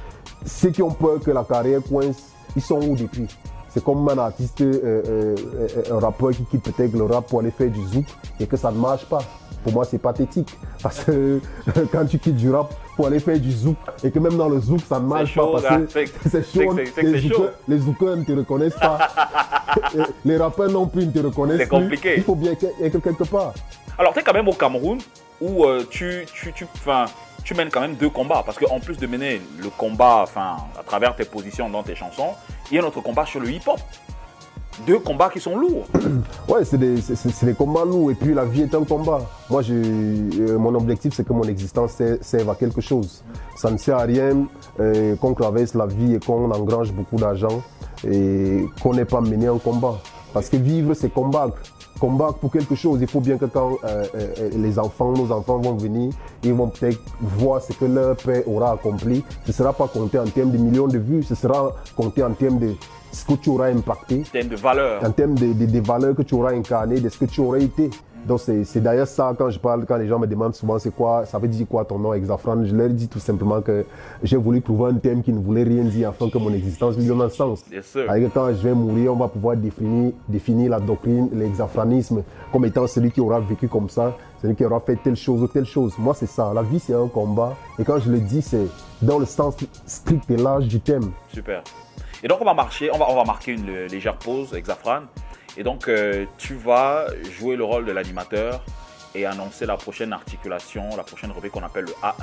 ceux 0.46 0.70
qui 0.70 0.82
ont 0.82 0.92
peur 0.92 1.20
que 1.20 1.32
la 1.32 1.44
carrière 1.44 1.82
coince, 1.84 2.32
ils 2.56 2.62
sont 2.62 2.80
où 2.82 2.96
depuis? 2.96 3.28
C'est 3.75 3.83
comme 3.83 4.07
un 4.07 4.18
artiste, 4.18 4.62
euh, 4.62 4.80
euh, 5.06 5.36
euh, 5.60 5.95
un 5.95 6.00
rappeur 6.00 6.30
qui 6.31 6.45
quitte 6.45 6.63
peut-être 6.63 6.94
le 6.94 7.04
rap 7.04 7.27
pour 7.27 7.42
aller 7.42 7.51
faire 7.51 7.69
du 7.69 7.86
zouk 7.88 8.06
et 8.39 8.48
que 8.48 8.56
ça 8.56 8.72
ne 8.72 8.77
marche 8.77 9.06
pas. 9.06 9.19
Pour 9.63 9.74
moi, 9.74 9.83
c'est 9.83 9.98
pathétique. 9.98 10.57
Parce 10.81 11.04
que 11.04 11.42
quand 11.92 12.06
tu 12.06 12.18
quittes 12.19 12.38
du 12.38 12.50
rap 12.51 12.74
pour 12.95 13.07
aller 13.07 13.19
faire 13.19 13.38
du 13.38 13.51
zouk 13.51 13.75
et 14.04 14.12
que 14.12 14.19
même 14.19 14.38
dans 14.38 14.48
le 14.48 14.62
zouk, 14.62 14.80
ça 14.88 15.00
ne 15.00 15.06
marche 15.07 15.36
pas 15.36 15.45
parce 15.51 15.63
que 15.68 15.88
C'est- 15.89 16.06
c'est 16.24 16.30
c'est 16.54 16.63
chaud. 16.63 16.74
c'est- 16.77 16.86
c'est 16.95 17.01
Les 17.01 17.19
c'est 17.22 17.27
zoukeurs- 17.27 17.51
Les 17.68 17.80
zoukeurs 17.80 18.16
ne 18.16 18.24
te 18.24 18.31
reconnaissent 18.31 18.80
pas. 18.80 18.98
Les 20.25 20.38
rappeurs 20.38 20.69
non 20.72 20.88
plus 20.88 21.06
ne 21.07 21.12
te 21.12 21.19
reconnaissent 21.19 21.57
C'est 21.57 21.68
plus. 21.68 21.77
compliqué. 21.81 22.13
Il 22.18 22.24
faut 22.24 22.36
bien 22.36 22.54
être 22.81 23.00
quelque 23.00 23.24
part. 23.25 23.54
Alors, 23.98 24.13
tu 24.13 24.19
es 24.19 24.24
quand 24.24 24.33
même 24.33 24.48
au 24.48 24.54
Cameroun 24.54 25.00
où 25.42 25.66
euh, 25.66 25.83
tu, 25.89 26.25
tu, 26.33 26.54
tu, 27.44 27.54
mènes 27.56 27.69
quand 27.69 27.81
même 27.81 27.95
deux 27.95 28.10
combats. 28.10 28.44
Parce 28.45 28.57
qu'en 28.57 28.80
plus 28.80 28.98
de 28.98 29.07
mener 29.07 29.42
le 29.62 29.69
combat 29.69 30.19
enfin, 30.24 30.57
à 30.80 30.83
travers 30.83 31.16
tes 31.16 31.25
positions 31.25 31.69
dans 31.69 31.83
tes 31.83 31.95
chansons, 31.95 32.31
il 32.72 32.76
y 32.76 32.80
a 32.80 32.82
notre 32.82 33.02
combat 33.02 33.26
sur 33.26 33.39
le 33.39 33.50
hip-hop. 33.50 33.80
Deux 34.86 35.00
combats 35.00 35.30
qui 35.30 35.39
sont 35.39 35.56
lourds. 35.58 35.86
Ouais, 36.50 36.63
c'est 36.63 36.78
des, 36.78 36.96
des 36.96 37.54
combats 37.56 37.86
lourds 37.86 38.12
et 38.12 38.13
puis 38.16 38.34
la 38.34 38.46
vie 38.46 38.62
est 38.63 38.75
un 38.75 38.84
combat. 38.84 39.22
Moi, 39.50 39.62
je, 39.63 39.74
euh, 39.74 40.58
mon 40.60 40.75
objectif, 40.75 41.13
c'est 41.16 41.25
que 41.28 41.34
mon 41.34 41.44
existence 41.44 41.94
ser- 41.94 42.20
serve 42.22 42.50
à 42.51 42.56
quelque 42.56 42.82
chose. 42.82 43.24
Ça 43.56 43.72
ne 43.72 43.78
sert 43.78 43.98
à 43.98 44.04
rien 44.04 44.46
euh, 44.80 45.16
qu'on 45.16 45.34
traverse 45.34 45.74
la 45.74 45.88
vie 45.88 46.13
et 46.16 46.20
qu'on 46.20 46.51
engrange 46.51 46.92
beaucoup 46.92 47.16
d'argent 47.16 47.63
et 48.08 48.66
qu'on 48.84 48.94
n'ait 48.94 49.06
pas 49.06 49.22
mené 49.22 49.48
un 49.48 49.58
combat. 49.58 49.96
Parce 50.36 50.50
que 50.50 50.58
vivre, 50.58 50.94
c'est 50.94 51.08
combattre. 51.13 51.56
Combattre 51.98 52.39
pour 52.39 52.51
quelque 52.51 52.75
chose. 52.75 53.00
Il 53.01 53.08
faut 53.08 53.22
bien 53.22 53.38
que 53.38 53.46
quand 53.46 53.77
euh, 53.86 54.04
euh, 54.15 54.50
les 54.54 54.77
enfants, 54.77 55.13
nos 55.13 55.32
enfants 55.32 55.60
vont 55.60 55.75
venir, 55.75 56.12
ils 56.44 56.54
vont 56.54 56.68
peut-être 56.68 57.00
voir 57.22 57.62
ce 57.62 57.72
que 57.72 57.86
leur 57.86 58.18
père 58.18 58.46
aura 58.46 58.74
accompli. 58.74 59.24
Ce 59.46 59.51
ne 59.51 59.54
sera 59.54 59.72
pas 59.72 59.88
compté 59.88 60.20
en 60.20 60.25
termes 60.25 60.51
de 60.51 60.58
millions 60.58 60.88
de 60.88 60.98
vues, 60.98 61.24
ce 61.24 61.36
sera 61.36 61.72
compté 61.96 62.22
en 62.22 62.32
termes 62.34 62.60
de 62.60 62.74
ce 63.13 63.24
que 63.24 63.36
tu 63.36 63.50
auras 63.50 63.68
impacté 63.70 64.24
Thème 64.30 64.50
de 64.50 64.58
valeur. 64.58 65.01
en 65.06 65.12
termes 65.12 65.36
de- 65.36 65.80
valeurs 65.88 66.15
que 66.18 66.24
tu 66.24 66.36
auras 66.36 66.51
incarnées, 66.51 67.00
de 67.00 67.08
ce 67.08 67.18
que 67.18 67.25
tu 67.25 67.39
aurais 67.39 67.63
été. 67.63 67.89
Donc 68.25 68.39
c'est 68.39 68.82
d'ailleurs 68.82 69.08
ça 69.08 69.34
quand 69.38 69.50
je 69.51 69.60
parle, 69.60 69.86
quand 69.86 69.98
les 69.98 70.08
gens 70.08 70.17
me 70.17 70.25
demandent 70.25 70.55
souvent 70.55 70.79
c'est 70.79 70.94
quoi, 70.94 71.25
ça 71.25 71.38
veut 71.38 71.48
dire 71.48 71.67
quoi 71.67 71.86
ton 71.86 72.00
nom 72.00 72.13
Exafran, 72.13 72.65
je 72.65 72.75
leur 72.75 72.89
dis 72.89 73.08
tout 73.08 73.20
simplement 73.20 73.62
que 73.62 73.86
j'ai 74.24 74.38
voulu 74.38 74.62
trouver 74.62 74.91
un 74.91 74.96
thème 74.96 75.22
qui 75.22 75.32
ne 75.32 75.39
voulait 75.39 75.63
rien 75.63 75.84
dire 75.84 76.10
afin 76.10 76.29
que 76.29 76.38
mon 76.39 76.51
existence 76.51 76.98
lui 76.98 77.05
donne 77.05 77.22
un 77.22 77.29
sens. 77.29 77.63
Yes. 77.72 77.96
Avec 78.08 78.34
quand 78.34 78.48
je 78.50 78.67
vais 78.67 78.74
mourir, 78.74 79.13
on 79.13 79.17
va 79.17 79.27
pouvoir 79.27 79.55
définir, 79.55 80.12
définir 80.27 80.72
la 80.72 80.79
doctrine, 80.79 81.29
l'exafranisme 81.34 82.24
comme 82.51 82.65
étant 82.65 82.88
celui 82.88 83.12
qui 83.12 83.22
aura 83.22 83.39
vécu 83.39 83.67
comme 83.67 83.89
ça, 83.89 84.17
celui 84.41 84.55
qui 84.55 84.65
aura 84.65 84.79
fait 84.79 84.96
telle 84.96 85.15
chose 85.15 85.44
ou 85.44 85.48
telle 85.48 85.65
chose. 85.65 85.94
Moi 86.00 86.15
c'est 86.15 86.25
ça, 86.25 86.51
la 86.53 86.63
vie 86.63 86.79
c'est 86.79 86.96
un 86.96 87.08
combat 87.08 87.53
et 87.77 87.84
quand 87.84 88.00
je 88.00 88.10
le 88.10 88.20
dis 88.20 88.41
c'est 88.41 88.67
dans 89.01 89.20
le 89.20 89.25
sens 89.25 89.55
strict 89.86 90.32
et 90.32 90.38
large 90.38 90.67
du 90.67 90.79
thème. 90.79 91.12
Super. 91.32 91.63
Et 92.24 92.27
donc 92.27 92.39
on 92.41 92.46
va 92.46 92.55
marcher, 92.55 92.89
on 92.91 92.98
va, 92.98 93.05
on 93.08 93.15
va 93.15 93.24
marquer 93.24 93.51
une 93.51 93.86
légère 93.86 94.17
pause, 94.17 94.53
Exafran. 94.55 95.01
Et 95.58 95.64
donc 95.64 95.88
euh, 95.88 96.26
tu 96.38 96.56
vas 96.56 97.06
jouer 97.40 97.56
le 97.56 97.64
rôle 97.64 97.86
de 97.86 97.92
l'animateur 97.92 98.64
et 99.14 99.26
annoncer 99.26 99.66
la 99.66 99.78
prochaine 99.78 100.12
articulation, 100.12 100.84
la 100.98 101.04
prochaine 101.04 101.32
rubrique 101.32 101.54
qu'on 101.54 101.64
appelle 101.64 101.86
le 101.86 101.94
A1. 102.04 102.14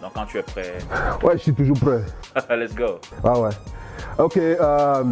Donc 0.00 0.12
quand 0.14 0.24
tu 0.26 0.38
es 0.38 0.42
prêt, 0.42 0.78
Ouais, 1.22 1.34
je 1.34 1.42
suis 1.42 1.54
toujours 1.54 1.78
prêt. 1.78 2.02
let's 2.56 2.74
go. 2.74 2.98
Ah 3.22 3.38
ouais. 3.38 3.50
Ok, 4.18 4.36
euh, 4.38 5.04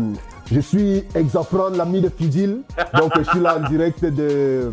Je 0.50 0.60
suis 0.60 1.04
Exafran, 1.14 1.70
l'ami 1.70 2.00
de 2.00 2.08
Fidil. 2.08 2.62
Donc 2.94 3.12
je 3.18 3.22
suis 3.24 3.40
là 3.40 3.56
en 3.58 3.68
direct 3.68 4.02
de, 4.04 4.72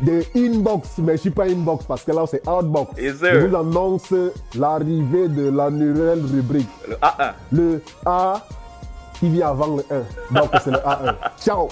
de 0.00 0.22
Inbox, 0.34 0.98
mais 0.98 1.12
je 1.16 1.22
suis 1.22 1.30
pas 1.30 1.44
Inbox 1.44 1.84
parce 1.84 2.02
que 2.04 2.12
là 2.12 2.24
c'est 2.30 2.48
Outbox. 2.48 2.96
Yes, 2.96 3.16
je 3.20 3.46
vous 3.46 3.56
annonce 3.56 4.14
l'arrivée 4.54 5.28
de 5.28 5.50
la 5.50 5.68
nouvelle 5.68 6.24
rubrique. 6.24 6.68
Le 6.88 6.94
A1. 6.96 7.32
Le 7.52 7.82
A 8.06 8.40
qui 9.18 9.28
vient 9.28 9.48
avant 9.48 9.76
le 9.76 9.84
1. 9.90 10.34
Donc 10.40 10.50
c'est 10.64 10.70
le 10.70 10.78
A1. 10.78 11.14
Ciao 11.38 11.68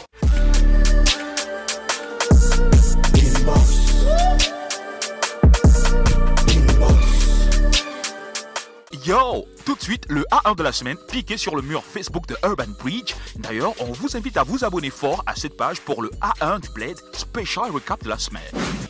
Yo 9.09 9.47
Tout 9.69 9.75
de 9.75 9.83
suite, 9.83 10.07
le 10.09 10.25
A1 10.31 10.57
de 10.57 10.63
la 10.63 10.73
semaine, 10.73 10.97
cliquez 11.09 11.37
sur 11.37 11.55
le 11.55 11.61
mur 11.61 11.85
Facebook 11.85 12.27
de 12.27 12.35
Urban 12.43 12.73
Bridge. 12.83 13.15
D'ailleurs, 13.37 13.75
on 13.81 13.93
vous 13.93 14.17
invite 14.17 14.39
à 14.39 14.43
vous 14.43 14.65
abonner 14.65 14.89
fort 14.89 15.23
à 15.27 15.35
cette 15.35 15.59
page 15.59 15.83
pour 15.83 16.01
le 16.01 16.09
A1 16.23 16.63
du 16.63 16.71
Blade 16.71 16.97
Special 17.13 17.71
Recap 17.71 18.03
de 18.03 18.09
la 18.09 18.19
semaine. 18.19 18.41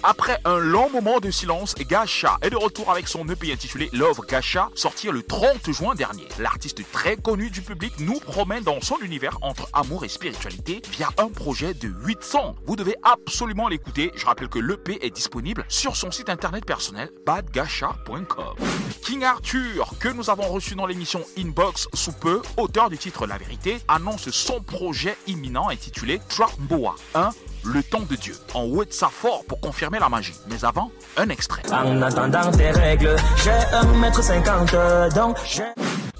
Après 0.05 0.39
un 0.45 0.59
long 0.59 0.89
moment 0.91 1.19
de 1.19 1.33
silence, 1.33 1.75
Gacha 1.75 2.39
est 2.43 2.51
de 2.51 2.57
retour 2.57 2.93
avec 2.93 3.09
son 3.09 3.29
EP 3.29 3.53
intitulé 3.53 3.91
Love 3.93 4.21
Gacha, 4.29 4.71
sorti 4.77 5.11
le 5.11 5.25
30 5.25 5.73
juin 5.73 5.97
dernier. 5.97 6.29
L'artiste 6.39 6.81
très 6.93 7.17
connu 7.17 7.51
du 7.51 7.61
public 7.61 7.95
nous 7.99 8.21
promène 8.21 8.63
dans 8.63 8.81
son 8.81 8.99
univers 9.01 9.37
entre 9.43 9.69
amour 9.73 10.05
et 10.05 10.09
spiritualité 10.09 10.81
via 10.93 11.09
un 11.19 11.27
projet 11.27 11.75
de 11.75 11.89
8 11.89 12.23
sons. 12.23 12.55
Vous 12.67 12.77
devez 12.77 12.95
absolument 13.03 13.67
l'écouter. 13.67 14.13
Je 14.15 14.25
rappelle 14.25 14.49
que 14.49 14.61
l'EP 14.61 15.05
est 15.05 15.11
disponible 15.11 15.65
sur 15.69 15.97
son 15.97 16.13
site 16.13 16.29
internet 16.29 16.65
personnel 16.65 17.11
badgacha.com. 17.27 18.55
King 19.03 19.25
Arthur, 19.25 19.95
que 19.99 20.09
nous 20.09 20.31
avons 20.31 20.47
reçu 20.49 20.68
dans 20.75 20.87
l'émission 20.87 21.21
Inbox 21.39 21.89
sous 21.95 22.13
peu, 22.13 22.43
auteur 22.57 22.91
du 22.91 22.99
titre 22.99 23.27
La 23.27 23.39
Vérité, 23.39 23.79
annonce 23.89 24.31
son 24.31 24.61
projet 24.61 25.17
imminent 25.27 25.69
intitulé 25.69 26.21
Trap 26.29 26.51
Mboa 26.59 26.95
1. 27.15 27.31
Le 27.65 27.83
temps 27.83 28.03
de 28.09 28.17
Dieu. 28.17 28.37
En 28.55 28.63
haut 28.63 28.85
de 28.85 28.93
sa 28.93 29.09
fort 29.09 29.45
pour 29.47 29.61
confirmer 29.61 29.99
la 29.99 30.09
magie. 30.09 30.35
Mais 30.49 30.65
avant, 30.65 30.91
un 31.17 31.29
extrait. 31.29 31.63
En 31.73 32.01
attendant 32.03 32.51
tes 32.51 32.71
règles, 32.71 33.17
j'ai 33.43 33.77
un 33.77 33.85
mètre 33.99 34.23
cinquante, 34.23 34.75
donc 35.15 35.37
j'ai... 35.45 35.65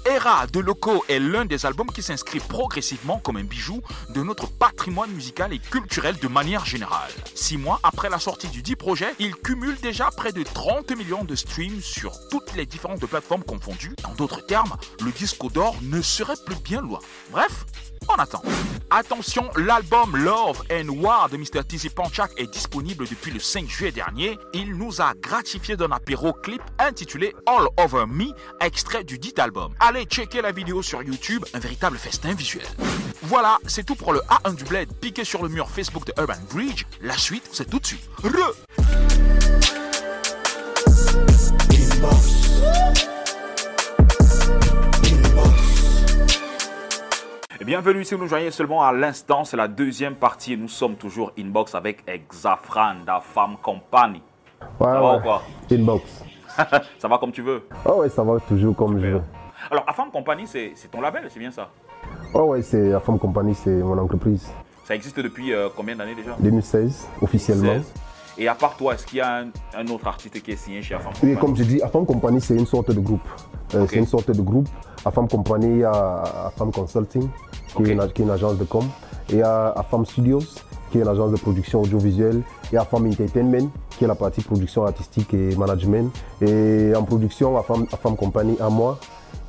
Era 0.05 0.47
de 0.47 0.59
Loco 0.59 1.03
est 1.07 1.19
l'un 1.19 1.45
des 1.45 1.65
albums 1.65 1.91
qui 1.91 2.01
s'inscrit 2.01 2.39
progressivement 2.39 3.19
comme 3.19 3.37
un 3.37 3.43
bijou 3.43 3.81
de 4.09 4.23
notre 4.23 4.47
patrimoine 4.47 5.11
musical 5.11 5.53
et 5.53 5.59
culturel 5.59 6.17
de 6.17 6.27
manière 6.27 6.65
générale. 6.65 7.11
Six 7.35 7.57
mois 7.57 7.79
après 7.83 8.09
la 8.09 8.19
sortie 8.19 8.47
du 8.47 8.61
dit 8.61 8.75
projet, 8.75 9.13
il 9.19 9.35
cumule 9.35 9.77
déjà 9.81 10.09
près 10.11 10.31
de 10.31 10.43
30 10.43 10.91
millions 10.97 11.23
de 11.23 11.35
streams 11.35 11.81
sur 11.81 12.13
toutes 12.29 12.55
les 12.55 12.65
différentes 12.65 13.05
plateformes 13.05 13.43
confondues. 13.43 13.95
En 14.03 14.13
d'autres 14.15 14.45
termes, 14.45 14.75
le 15.03 15.11
disque 15.11 15.45
d'or 15.51 15.75
ne 15.81 16.01
serait 16.01 16.33
plus 16.45 16.59
bien 16.63 16.81
loin. 16.81 16.99
Bref, 17.31 17.65
on 18.07 18.15
attend. 18.15 18.41
Attention, 18.91 19.49
l'album 19.55 20.17
Love 20.17 20.63
and 20.71 20.89
War 20.89 21.29
de 21.29 21.37
Mr. 21.37 21.63
Tizzy 21.67 21.89
Panchak 21.89 22.31
est 22.37 22.51
disponible 22.51 23.07
depuis 23.07 23.31
le 23.31 23.39
5 23.39 23.67
juillet 23.67 23.91
dernier. 23.91 24.39
Il 24.53 24.75
nous 24.75 24.99
a 24.99 25.13
gratifié 25.21 25.77
d'un 25.77 25.91
apéro 25.91 26.33
clip 26.33 26.61
intitulé 26.79 27.35
All 27.45 27.67
Over 27.77 28.05
Me, 28.07 28.33
extrait 28.61 29.03
du 29.03 29.19
dit 29.19 29.33
album. 29.37 29.73
Allez 29.89 30.05
checker 30.05 30.43
la 30.43 30.51
vidéo 30.51 30.83
sur 30.83 31.01
YouTube, 31.01 31.43
un 31.55 31.57
véritable 31.57 31.97
festin 31.97 32.35
visuel. 32.35 32.63
Voilà, 33.23 33.57
c'est 33.65 33.83
tout 33.83 33.95
pour 33.95 34.13
le 34.13 34.19
A1 34.19 34.55
du 34.55 34.63
Bled 34.63 34.87
piqué 35.01 35.23
sur 35.23 35.41
le 35.41 35.49
mur 35.49 35.67
Facebook 35.67 36.05
de 36.05 36.13
Urban 36.15 36.35
Bridge. 36.53 36.85
La 37.01 37.17
suite, 37.17 37.49
c'est 37.51 37.67
tout 37.67 37.79
de 37.79 37.87
suite. 37.87 38.07
Re 38.23 38.53
Et 47.59 47.65
bienvenue 47.65 48.05
si 48.05 48.13
vous 48.13 48.21
nous 48.21 48.27
joignez 48.27 48.51
seulement 48.51 48.83
à 48.83 48.93
l'instant, 48.93 49.43
c'est 49.43 49.57
la 49.57 49.67
deuxième 49.67 50.17
partie. 50.17 50.55
Nous 50.55 50.67
sommes 50.67 50.97
toujours 50.97 51.31
inbox 51.35 51.73
avec 51.73 52.03
Exafran, 52.05 52.97
da 53.07 53.21
Femme 53.21 53.57
Company. 53.63 54.21
Ouais, 54.79 54.85
Ça 54.85 54.85
va 54.85 55.13
ouais. 55.13 55.17
ou 55.17 55.21
quoi? 55.21 55.41
Inbox. 55.71 56.03
Ça 56.99 57.07
va 57.07 57.17
comme 57.17 57.31
tu 57.31 57.41
veux. 57.41 57.63
Oh 57.85 58.01
ouais, 58.01 58.09
ça 58.09 58.21
va 58.21 58.39
toujours 58.41 58.75
comme 58.75 59.01
je 59.01 59.07
veux. 59.07 59.21
Alors, 59.71 59.83
A 59.87 59.93
Femme 59.93 60.11
Company, 60.11 60.45
c'est 60.47 60.73
ton 60.91 61.01
label, 61.01 61.27
c'est 61.31 61.39
bien 61.39 61.51
ça? 61.51 61.69
Oh 62.33 62.43
ouais, 62.43 62.61
c'est 62.61 62.89
la 62.89 62.99
Femme 62.99 63.19
Compagnie, 63.19 63.55
c'est 63.55 63.69
mon 63.75 63.97
entreprise. 63.97 64.47
Ça 64.85 64.95
existe 64.95 65.19
depuis 65.19 65.53
euh, 65.53 65.69
combien 65.75 65.95
d'années 65.95 66.15
déjà? 66.15 66.35
2016, 66.39 67.07
officiellement. 67.21 67.73
16. 67.73 67.93
Et 68.39 68.47
à 68.47 68.55
part 68.55 68.77
toi, 68.77 68.93
est-ce 68.95 69.05
qu'il 69.05 69.17
y 69.17 69.21
a 69.21 69.39
un, 69.39 69.47
un 69.77 69.87
autre 69.87 70.07
artiste 70.07 70.41
qui 70.41 70.51
est 70.51 70.55
signé 70.55 70.81
chez 70.81 70.95
A 70.95 70.99
Femme 70.99 71.11
Oui, 71.21 71.35
Company? 71.35 71.39
comme 71.39 71.55
je 71.57 71.63
dis, 71.63 71.81
Afam 71.81 72.05
Company, 72.05 72.39
c'est 72.41 72.55
une 72.55 72.65
sorte 72.65 72.91
de 72.91 72.99
groupe. 72.99 73.27
Euh. 73.75 73.85
C'est 73.89 73.97
une 73.97 74.07
sorte 74.07 74.31
de 74.31 74.41
groupe. 74.41 74.67
Afam 75.05 75.27
Company, 75.27 75.67
il 75.67 75.77
y 75.79 75.83
a 75.83 76.47
Afam 76.47 76.71
Consulting, 76.71 77.27
qui, 77.75 77.83
est 77.83 77.89
une, 77.93 78.07
qui 78.13 78.21
est 78.21 78.25
une 78.25 78.31
agence 78.31 78.57
de 78.57 78.63
com. 78.63 78.83
Et 79.29 79.33
il 79.33 79.39
y 79.39 79.43
a 79.43 79.69
Afam 79.75 80.05
Studios, 80.05 80.39
qui 80.91 80.97
est 80.97 81.01
une 81.01 81.07
agence 81.07 81.31
de 81.31 81.37
production 81.37 81.81
audiovisuelle. 81.81 82.41
Et 82.71 82.77
Afam 82.77 83.05
Entertainment, 83.07 83.69
qui 83.91 84.05
est 84.05 84.07
la 84.07 84.15
partie 84.15 84.41
production 84.41 84.85
artistique 84.85 85.33
et 85.33 85.55
management. 85.55 86.09
Et 86.41 86.93
en 86.95 87.03
production, 87.03 87.57
Afam, 87.57 87.85
Afam 87.91 88.15
Company, 88.15 88.57
à 88.61 88.69
moi. 88.69 88.97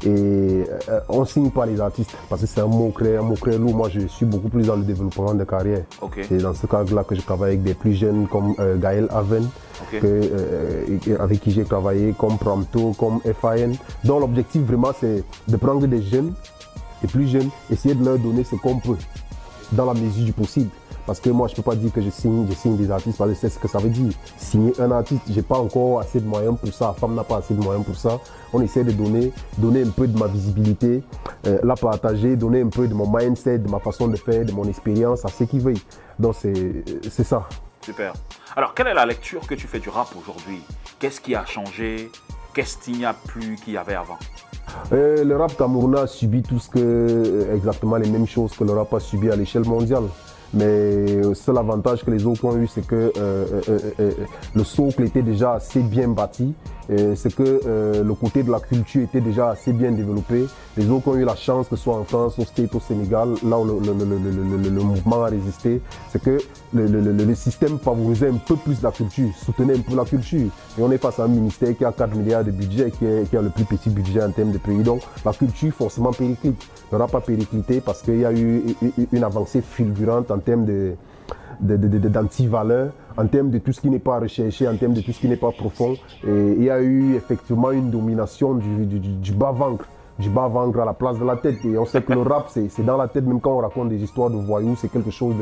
Et 0.04 0.64
euh, 0.88 1.00
on 1.08 1.24
signe 1.24 1.50
pas 1.50 1.66
les 1.66 1.80
artistes 1.80 2.16
parce 2.28 2.40
que 2.40 2.46
c'est 2.46 2.60
un 2.60 2.66
mot 2.66 2.90
créé, 2.90 3.16
un 3.16 3.22
mot 3.22 3.34
créé 3.34 3.58
lourd. 3.58 3.74
Moi, 3.74 3.88
je 3.90 4.06
suis 4.06 4.24
beaucoup 4.24 4.48
plus 4.48 4.66
dans 4.66 4.76
le 4.76 4.82
développement 4.82 5.34
de 5.34 5.44
carrière. 5.44 5.82
C'est 6.26 6.38
dans 6.38 6.54
ce 6.54 6.66
cadre-là 6.66 7.04
que 7.04 7.14
je 7.14 7.20
travaille 7.20 7.50
avec 7.50 7.62
des 7.62 7.74
plus 7.74 7.94
jeunes 7.94 8.26
comme 8.26 8.54
euh, 8.60 8.76
Gaël 8.78 9.08
Aven, 9.10 9.48
que, 9.90 10.06
euh, 10.06 10.84
avec 11.18 11.40
qui 11.40 11.50
j'ai 11.50 11.64
travaillé, 11.64 12.14
comme 12.16 12.38
Pramto, 12.38 12.94
comme 12.98 13.20
FIN. 13.20 13.72
Donc 14.04 14.20
l'objectif 14.20 14.62
vraiment 14.62 14.92
c'est 14.98 15.22
de 15.48 15.56
prendre 15.56 15.86
des 15.86 16.02
jeunes, 16.02 16.32
des 17.02 17.08
plus 17.08 17.28
jeunes, 17.28 17.50
essayer 17.70 17.94
de 17.94 18.04
leur 18.04 18.18
donner 18.18 18.44
ce 18.44 18.56
qu'on 18.56 18.78
peut, 18.78 18.96
dans 19.72 19.84
la 19.84 19.94
mesure 19.94 20.24
du 20.24 20.32
possible. 20.32 20.70
Parce 21.10 21.18
que 21.18 21.30
moi 21.30 21.48
je 21.48 21.56
peux 21.56 21.62
pas 21.62 21.74
dire 21.74 21.92
que 21.92 22.00
je 22.00 22.08
signe, 22.08 22.46
je 22.48 22.54
signe 22.54 22.76
des 22.76 22.88
artistes 22.88 23.18
parce 23.18 23.32
que 23.32 23.36
c'est 23.36 23.48
ce 23.48 23.58
que 23.58 23.66
ça 23.66 23.80
veut 23.80 23.88
dire. 23.88 24.12
Signer 24.36 24.72
un 24.80 24.92
artiste, 24.92 25.22
j'ai 25.28 25.42
pas 25.42 25.58
encore 25.58 25.98
assez 25.98 26.20
de 26.20 26.24
moyens 26.24 26.56
pour 26.56 26.72
ça, 26.72 26.86
la 26.86 26.92
femme 26.92 27.16
n'a 27.16 27.24
pas 27.24 27.38
assez 27.38 27.52
de 27.52 27.60
moyens 27.60 27.84
pour 27.84 27.96
ça. 27.96 28.20
On 28.52 28.62
essaie 28.62 28.84
de 28.84 28.92
donner, 28.92 29.32
donner 29.58 29.82
un 29.82 29.88
peu 29.88 30.06
de 30.06 30.16
ma 30.16 30.28
visibilité, 30.28 31.02
euh, 31.48 31.58
la 31.64 31.74
partager, 31.74 32.36
donner 32.36 32.60
un 32.60 32.68
peu 32.68 32.86
de 32.86 32.94
mon 32.94 33.12
mindset, 33.12 33.58
de 33.58 33.68
ma 33.68 33.80
façon 33.80 34.06
de 34.06 34.14
faire, 34.14 34.44
de 34.44 34.52
mon 34.52 34.62
expérience 34.68 35.24
à 35.24 35.28
ceux 35.30 35.46
qui 35.46 35.58
veulent. 35.58 35.74
Donc 36.16 36.36
c'est 36.38 36.84
c'est 37.10 37.24
ça. 37.24 37.48
Super. 37.84 38.12
Alors, 38.54 38.72
quelle 38.74 38.86
est 38.86 38.94
la 38.94 39.04
lecture 39.04 39.44
que 39.48 39.56
tu 39.56 39.66
fais 39.66 39.80
du 39.80 39.88
rap 39.88 40.10
aujourd'hui? 40.16 40.62
Qu'est-ce 41.00 41.20
qui 41.20 41.34
a 41.34 41.44
changé? 41.44 42.08
Qu'est-ce 42.54 42.78
qu'il 42.78 42.98
n'y 42.98 43.04
a 43.04 43.14
plus 43.14 43.56
qu'il 43.56 43.72
y 43.72 43.76
avait 43.76 43.96
avant? 43.96 44.18
Euh, 44.92 45.24
le 45.24 45.36
rap 45.36 45.56
camerounais 45.56 45.98
a 45.98 46.06
subi 46.06 46.42
tout 46.42 46.60
ce 46.60 46.70
que, 46.70 46.78
euh, 46.78 47.56
exactement 47.56 47.96
les 47.96 48.08
mêmes 48.08 48.28
choses 48.28 48.52
que 48.52 48.62
le 48.62 48.74
rap 48.74 48.94
a 48.94 49.00
subi 49.00 49.28
à 49.28 49.34
l'échelle 49.34 49.64
mondiale. 49.64 50.04
Mais 50.52 50.64
euh, 50.66 51.34
seul 51.34 51.56
avantage 51.58 52.04
que 52.04 52.10
les 52.10 52.26
autres 52.26 52.44
ont 52.44 52.56
eu, 52.56 52.66
c'est 52.66 52.86
que 52.86 53.12
euh, 53.16 53.44
euh, 54.00 54.10
le 54.54 54.64
socle 54.64 55.04
était 55.04 55.22
déjà 55.22 55.52
assez 55.52 55.80
bien 55.80 56.08
bâti. 56.08 56.54
C'est 57.14 57.32
que 57.32 57.60
le 58.04 58.14
côté 58.14 58.42
de 58.42 58.50
la 58.50 58.58
culture 58.58 59.02
était 59.02 59.20
déjà 59.20 59.50
assez 59.50 59.72
bien 59.72 59.92
développé. 59.92 60.46
Les 60.76 60.90
autres 60.90 61.06
ont 61.06 61.14
eu 61.14 61.24
la 61.24 61.36
chance, 61.36 61.68
que 61.68 61.76
ce 61.76 61.84
soit 61.84 61.94
en 61.94 62.02
France, 62.02 62.36
au 62.40 62.44
State, 62.44 62.74
au 62.74 62.80
Sénégal, 62.80 63.28
là 63.48 63.60
où 63.60 63.64
le, 63.64 63.74
le- 63.78 63.92
le- 63.92 64.04
le- 64.18 64.18
le- 64.42 64.56
le- 64.56 64.70
le 64.70 64.82
mouvement 64.82 65.22
a 65.22 65.28
résisté, 65.28 65.80
c'est 66.10 66.20
que 66.20 66.38
le, 66.72 66.86
le- 66.88 67.00
le- 67.00 67.12
le 67.12 67.34
système 67.36 67.78
favorisait 67.78 68.30
un 68.30 68.38
peu 68.44 68.56
plus 68.56 68.82
la 68.82 68.90
culture, 68.90 69.28
soutenait 69.36 69.76
un 69.76 69.82
peu 69.82 69.94
la 69.94 70.04
culture. 70.04 70.48
Et 70.78 70.82
on 70.82 70.90
est 70.90 70.98
face 70.98 71.20
à 71.20 71.24
un 71.26 71.28
ministère 71.28 71.76
qui 71.76 71.84
a 71.84 71.92
4 71.92 72.12
milliards 72.16 72.42
de 72.42 72.50
budget, 72.50 72.90
qui, 72.90 73.06
a 73.36 73.40
le 73.40 73.50
plus 73.50 73.64
petit 73.66 73.90
budget 73.90 74.24
en 74.24 74.32
termes 74.32 74.50
de 74.50 74.58
pays. 74.58 74.82
Donc 74.82 75.02
la 75.24 75.32
culture 75.32 75.72
forcément 75.72 76.10
périclite. 76.12 76.60
Ne 76.90 76.96
aura 76.98 77.06
pas 77.06 77.20
périclité 77.20 77.80
parce 77.80 78.02
qu'il 78.02 78.18
y 78.18 78.24
a 78.24 78.32
eu 78.32 78.74
une- 79.12 79.22
avancée 79.22 79.62
fulgurante 79.62 80.32
termes 80.40 80.64
de 80.64 80.94
d'antivaleurs, 81.60 82.92
en 83.16 83.26
termes 83.26 83.50
de 83.50 83.58
tout 83.58 83.72
ce 83.72 83.80
qui 83.80 83.90
n'est 83.90 83.98
pas 83.98 84.18
recherché, 84.18 84.66
en 84.66 84.76
termes 84.76 84.94
de 84.94 85.00
tout 85.00 85.12
ce 85.12 85.20
qui 85.20 85.28
n'est 85.28 85.36
pas 85.36 85.52
profond. 85.52 85.94
Il 86.24 86.62
y 86.62 86.70
a 86.70 86.80
eu 86.80 87.14
effectivement 87.14 87.70
une 87.70 87.90
domination 87.90 88.54
du, 88.54 89.32
bas-ventre, 89.32 89.84
du 90.18 90.30
bas-ventre 90.30 90.80
à 90.80 90.84
la 90.84 90.94
place 90.94 91.18
de 91.18 91.24
la 91.24 91.36
tête. 91.36 91.64
Et 91.64 91.76
on 91.76 91.84
sait 91.84 92.02
que 92.02 92.12
le 92.12 92.22
rap, 92.22 92.48
c'est 92.48 92.84
dans 92.84 92.96
la 92.96 93.08
tête, 93.08 93.26
même 93.26 93.40
quand 93.40 93.52
on 93.52 93.58
raconte 93.58 93.90
des 93.90 94.02
histoires 94.02 94.30
de 94.30 94.36
voyous, 94.36 94.76
c'est 94.76 94.90
quelque 94.90 95.10
chose 95.10 95.34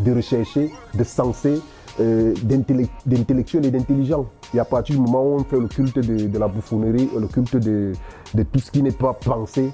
de, 0.00 0.12
recherché, 0.12 0.70
de 0.94 1.04
sensé, 1.04 1.60
euh, 2.00 2.34
d'intellec- 2.42 2.90
d'intellectuel 3.06 3.66
et 3.66 3.70
d'intelligent. 3.70 4.26
Et 4.54 4.58
à 4.58 4.64
partir 4.64 4.96
du 4.96 5.02
moment 5.02 5.22
où 5.24 5.34
on 5.36 5.44
fait 5.44 5.60
le 5.60 5.68
culte 5.68 5.98
de, 5.98 6.38
la 6.38 6.48
bouffonnerie, 6.48 7.08
le 7.18 7.26
culte 7.28 7.56
de 7.56 7.92
tout 8.34 8.58
ce 8.58 8.70
qui 8.70 8.82
n'est 8.82 8.90
pas 8.90 9.12
pensé, 9.12 9.70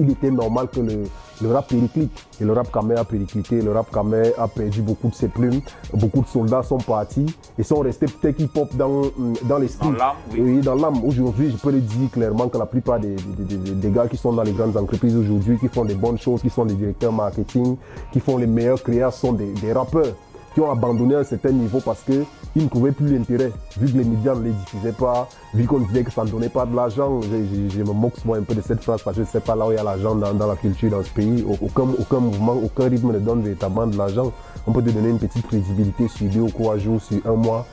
il 0.00 0.10
était 0.10 0.30
normal 0.30 0.68
que 0.68 0.80
le, 0.80 1.04
le 1.40 1.52
rap 1.52 1.68
périclite. 1.68 2.10
Et 2.40 2.44
le 2.44 2.52
rap 2.52 2.70
Kamer 2.72 2.96
a 2.98 3.04
périclité, 3.04 3.60
le 3.62 3.72
rap 3.72 3.90
Kamer 3.92 4.32
a 4.38 4.48
perdu 4.48 4.82
beaucoup 4.82 5.08
de 5.08 5.14
ses 5.14 5.28
plumes, 5.28 5.60
beaucoup 5.94 6.20
de 6.22 6.26
soldats 6.26 6.62
sont 6.62 6.78
partis 6.78 7.26
et 7.58 7.62
sont 7.62 7.80
restés 7.80 8.06
peut-être 8.06 8.40
hip-hop 8.40 8.74
dans, 8.74 9.02
dans 9.44 9.58
l'esprit. 9.58 9.88
Dans 9.90 9.96
l'âme, 9.96 10.16
oui. 10.32 10.60
dans 10.60 10.74
l'âme. 10.74 11.04
Aujourd'hui, 11.04 11.50
je 11.50 11.56
peux 11.56 11.70
le 11.70 11.80
dire 11.80 12.10
clairement 12.10 12.48
que 12.48 12.58
la 12.58 12.66
plupart 12.66 13.00
des, 13.00 13.14
des- 13.14 13.56
des- 13.56 13.70
des 13.72 13.90
gars 13.90 14.06
qui 14.08 14.16
sont 14.16 14.32
dans 14.32 14.42
les 14.42 14.52
grandes 14.52 14.76
entreprises 14.76 15.16
aujourd'hui, 15.16 15.58
qui 15.58 15.68
font 15.68 15.84
des 15.84 15.94
bonnes 15.94 16.18
choses, 16.18 16.42
qui 16.42 16.50
sont 16.50 16.64
des 16.64 16.74
directeurs 16.74 17.12
marketing, 17.12 17.76
qui 18.12 18.20
font 18.20 18.36
les 18.38 18.46
meilleures 18.46 18.82
créas, 18.82 19.10
sont 19.10 19.32
des, 19.32 19.52
des 19.52 19.72
rappeurs. 19.72 20.06
Qui 20.54 20.60
ont 20.60 20.70
abandonné 20.70 21.14
un 21.14 21.24
certain 21.24 21.50
niveau 21.50 21.80
parce 21.80 22.02
qu'ils 22.02 22.24
ne 22.56 22.68
trouvaient 22.68 22.92
plus 22.92 23.16
l'intérêt, 23.16 23.52
vu 23.78 23.92
que 23.92 23.98
les 23.98 24.04
médias 24.04 24.34
ne 24.34 24.44
les 24.44 24.50
diffusaient 24.50 24.92
pas, 24.92 25.28
vu 25.54 25.66
qu'on 25.66 25.80
disait 25.80 26.04
que 26.04 26.12
ça 26.12 26.24
ne 26.24 26.30
donnait 26.30 26.48
pas 26.48 26.66
de 26.66 26.74
l'argent. 26.74 27.20
Je, 27.22 27.82
me 27.82 27.92
moque 27.92 28.24
moi 28.24 28.36
un 28.38 28.42
peu 28.42 28.54
de 28.54 28.60
cette 28.60 28.82
phrase 28.82 29.02
parce 29.02 29.16
que 29.16 29.22
je 29.22 29.26
ne 29.28 29.32
sais 29.32 29.40
pas 29.40 29.56
là 29.56 29.66
où 29.66 29.72
il 29.72 29.76
y 29.76 29.78
a 29.78 29.82
l'argent 29.82 30.14
dans, 30.14 30.46
la 30.46 30.56
culture 30.56 30.90
dans 30.90 31.02
ce 31.02 31.10
pays. 31.10 31.44
Aucun, 31.60 31.88
aucun 31.98 32.20
mouvement, 32.20 32.54
aucun 32.62 32.88
rythme 32.88 33.12
ne 33.12 33.18
donne 33.18 33.42
véritablement 33.42 33.86
de 33.86 33.96
l'argent. 33.96 34.32
On 34.66 34.72
peut 34.72 34.82
te 34.82 34.90
donner 34.90 35.10
une 35.10 35.18
petite 35.18 35.46
crédibilité 35.46 36.08
sur 36.08 36.26
deux 36.28 36.40
ou 36.40 36.50
trois 36.50 36.78
jours, 36.78 37.00
sur 37.00 37.18
un 37.26 37.34
mois, 37.34 37.66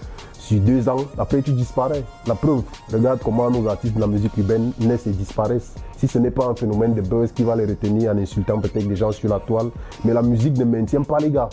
sur 0.50 0.60
deux 0.60 0.90
ans. 0.90 1.06
Après, 1.18 1.42
tu 1.42 1.52
disparais. 1.52 2.04
La 2.26 2.36
preuve, 2.36 2.64
regarde 2.92 3.20
comment 3.24 3.50
nos 3.52 3.68
artistes 3.68 3.96
de 3.96 4.00
la 4.00 4.08
musique 4.08 4.36
urbaine 4.38 4.72
naissent 4.80 5.08
et 5.08 5.12
disparaissent. 5.12 5.76
Si 5.98 6.08
ce 6.08 6.18
n'est 6.18 6.32
pas 6.32 6.46
un 6.46 6.56
phénomène 6.56 6.94
de 6.94 7.02
buzz 7.02 7.32
qui 7.32 7.44
va 7.44 7.56
les 7.56 7.66
retenir 7.66 8.12
en 8.12 8.18
insultant 8.18 8.60
peut-être 8.60 8.88
des 8.88 8.96
gens 8.96 9.12
sur 9.12 9.30
la 9.30 9.40
toile, 9.40 9.70
mais 10.06 10.14
la 10.14 10.22
musique 10.22 10.58
ne 10.58 10.64
maintient 10.64 11.04
pas 11.04 11.20
les 11.20 11.30
gars. 11.30 11.50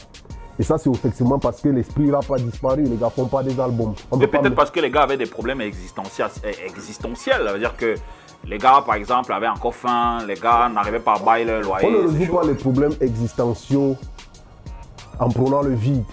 Et 0.59 0.63
ça, 0.63 0.79
c'est 0.79 0.91
effectivement 0.91 1.39
parce 1.39 1.61
que 1.61 1.69
l'esprit 1.69 2.05
n'a 2.05 2.21
pas 2.21 2.39
disparu. 2.39 2.85
Les 2.85 2.97
gars 2.97 3.11
font 3.11 3.27
pas 3.27 3.43
des 3.43 3.59
albums. 3.61 3.95
Peut-être 4.11 4.55
parce 4.55 4.71
que 4.71 4.81
les 4.81 4.91
gars 4.91 5.03
avaient 5.03 5.17
des 5.17 5.27
problèmes 5.27 5.61
existentiels. 5.61 6.31
existentiels. 6.65 7.43
Ça 7.45 7.53
veut 7.53 7.59
dire 7.59 7.77
que 7.77 7.95
les 8.47 8.59
gars, 8.59 8.83
par 8.85 8.95
exemple, 8.95 9.33
avaient 9.33 9.49
encore 9.49 9.75
faim. 9.75 10.19
Les 10.27 10.35
gars 10.35 10.71
n'arrivaient 10.73 11.01
pas 11.01 11.15
à 11.15 11.19
bailler 11.19 11.45
leur 11.45 11.63
loyer. 11.63 11.87
On 11.87 11.91
ne 11.91 12.09
résout 12.09 12.33
pas 12.33 12.45
les 12.45 12.55
problèmes 12.55 12.95
existentiels 13.01 13.97
en 15.19 15.29
prenant 15.29 15.63
le 15.63 15.75
vide. 15.75 16.05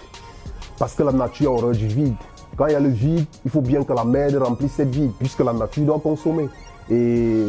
Parce 0.78 0.94
que 0.94 1.02
la 1.02 1.12
nature 1.12 1.52
a 1.52 1.54
horreur 1.54 1.72
du 1.72 1.86
vide. 1.86 2.14
Quand 2.56 2.66
il 2.66 2.72
y 2.72 2.76
a 2.76 2.80
le 2.80 2.88
vide, 2.88 3.26
il 3.44 3.50
faut 3.50 3.60
bien 3.60 3.82
que 3.82 3.92
la 3.92 4.04
mer 4.04 4.30
remplisse 4.40 4.72
cette 4.72 4.94
vide, 4.94 5.10
puisque 5.18 5.40
la 5.40 5.52
nature 5.52 5.84
doit 5.84 6.00
consommer. 6.00 6.48
Et, 6.90 7.46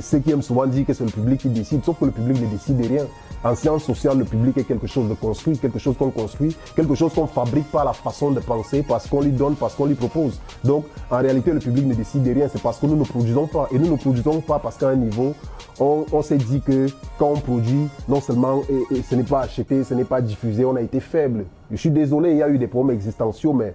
ceux 0.00 0.18
qui 0.18 0.30
aiment 0.30 0.42
souvent 0.42 0.66
dire 0.66 0.86
que 0.86 0.92
c'est 0.92 1.04
le 1.04 1.10
public 1.10 1.40
qui 1.40 1.48
décide, 1.48 1.84
sauf 1.84 1.98
que 1.98 2.04
le 2.04 2.10
public 2.10 2.40
ne 2.40 2.46
décide 2.46 2.76
de 2.76 2.88
rien. 2.88 3.06
En 3.44 3.54
sciences 3.54 3.84
sociales, 3.84 4.18
le 4.18 4.24
public 4.24 4.56
est 4.56 4.64
quelque 4.64 4.86
chose 4.86 5.06
de 5.06 5.14
construit, 5.14 5.58
quelque 5.58 5.78
chose 5.78 5.96
qu'on 5.98 6.10
construit, 6.10 6.56
quelque 6.74 6.94
chose 6.94 7.12
qu'on 7.12 7.26
fabrique 7.26 7.70
par 7.70 7.84
la 7.84 7.92
façon 7.92 8.30
de 8.30 8.40
penser, 8.40 8.82
parce 8.82 9.06
qu'on 9.06 9.20
lui 9.20 9.32
donne, 9.32 9.54
parce 9.54 9.74
qu'on 9.74 9.84
lui 9.84 9.94
propose. 9.94 10.40
Donc, 10.64 10.86
en 11.10 11.18
réalité, 11.18 11.52
le 11.52 11.58
public 11.58 11.84
ne 11.84 11.92
décide 11.92 12.22
de 12.22 12.32
rien, 12.32 12.48
c'est 12.48 12.62
parce 12.62 12.78
que 12.78 12.86
nous 12.86 12.96
ne 12.96 13.04
produisons 13.04 13.46
pas. 13.46 13.68
Et 13.70 13.78
nous 13.78 13.90
ne 13.90 13.96
produisons 13.96 14.40
pas 14.40 14.58
parce 14.58 14.78
qu'à 14.78 14.88
un 14.88 14.96
niveau, 14.96 15.34
on, 15.78 16.22
s'est 16.22 16.38
dit 16.38 16.62
que 16.62 16.86
quand 17.18 17.32
on 17.32 17.40
produit, 17.40 17.88
non 18.08 18.22
seulement 18.22 18.62
ce 18.90 19.14
n'est 19.14 19.24
pas 19.24 19.40
acheté, 19.40 19.84
ce 19.84 19.92
n'est 19.92 20.04
pas 20.04 20.22
diffusé, 20.22 20.64
on 20.64 20.76
a 20.76 20.80
été 20.80 21.00
faible. 21.00 21.44
Je 21.70 21.76
suis 21.76 21.90
désolé, 21.90 22.30
il 22.30 22.38
y 22.38 22.42
a 22.42 22.48
eu 22.48 22.56
des 22.56 22.68
problèmes 22.68 22.96
existentiels, 22.96 23.54
mais 23.54 23.74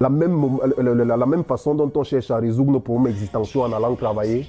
la 0.00 0.08
même, 0.08 0.58
la, 0.78 1.26
même 1.26 1.44
façon 1.44 1.74
dont 1.74 1.92
on 1.94 2.04
cherche 2.04 2.30
à 2.30 2.38
résoudre 2.38 2.72
nos 2.72 2.80
problèmes 2.80 3.12
existentiels 3.12 3.64
en 3.64 3.72
allant 3.72 3.94
travailler, 3.96 4.46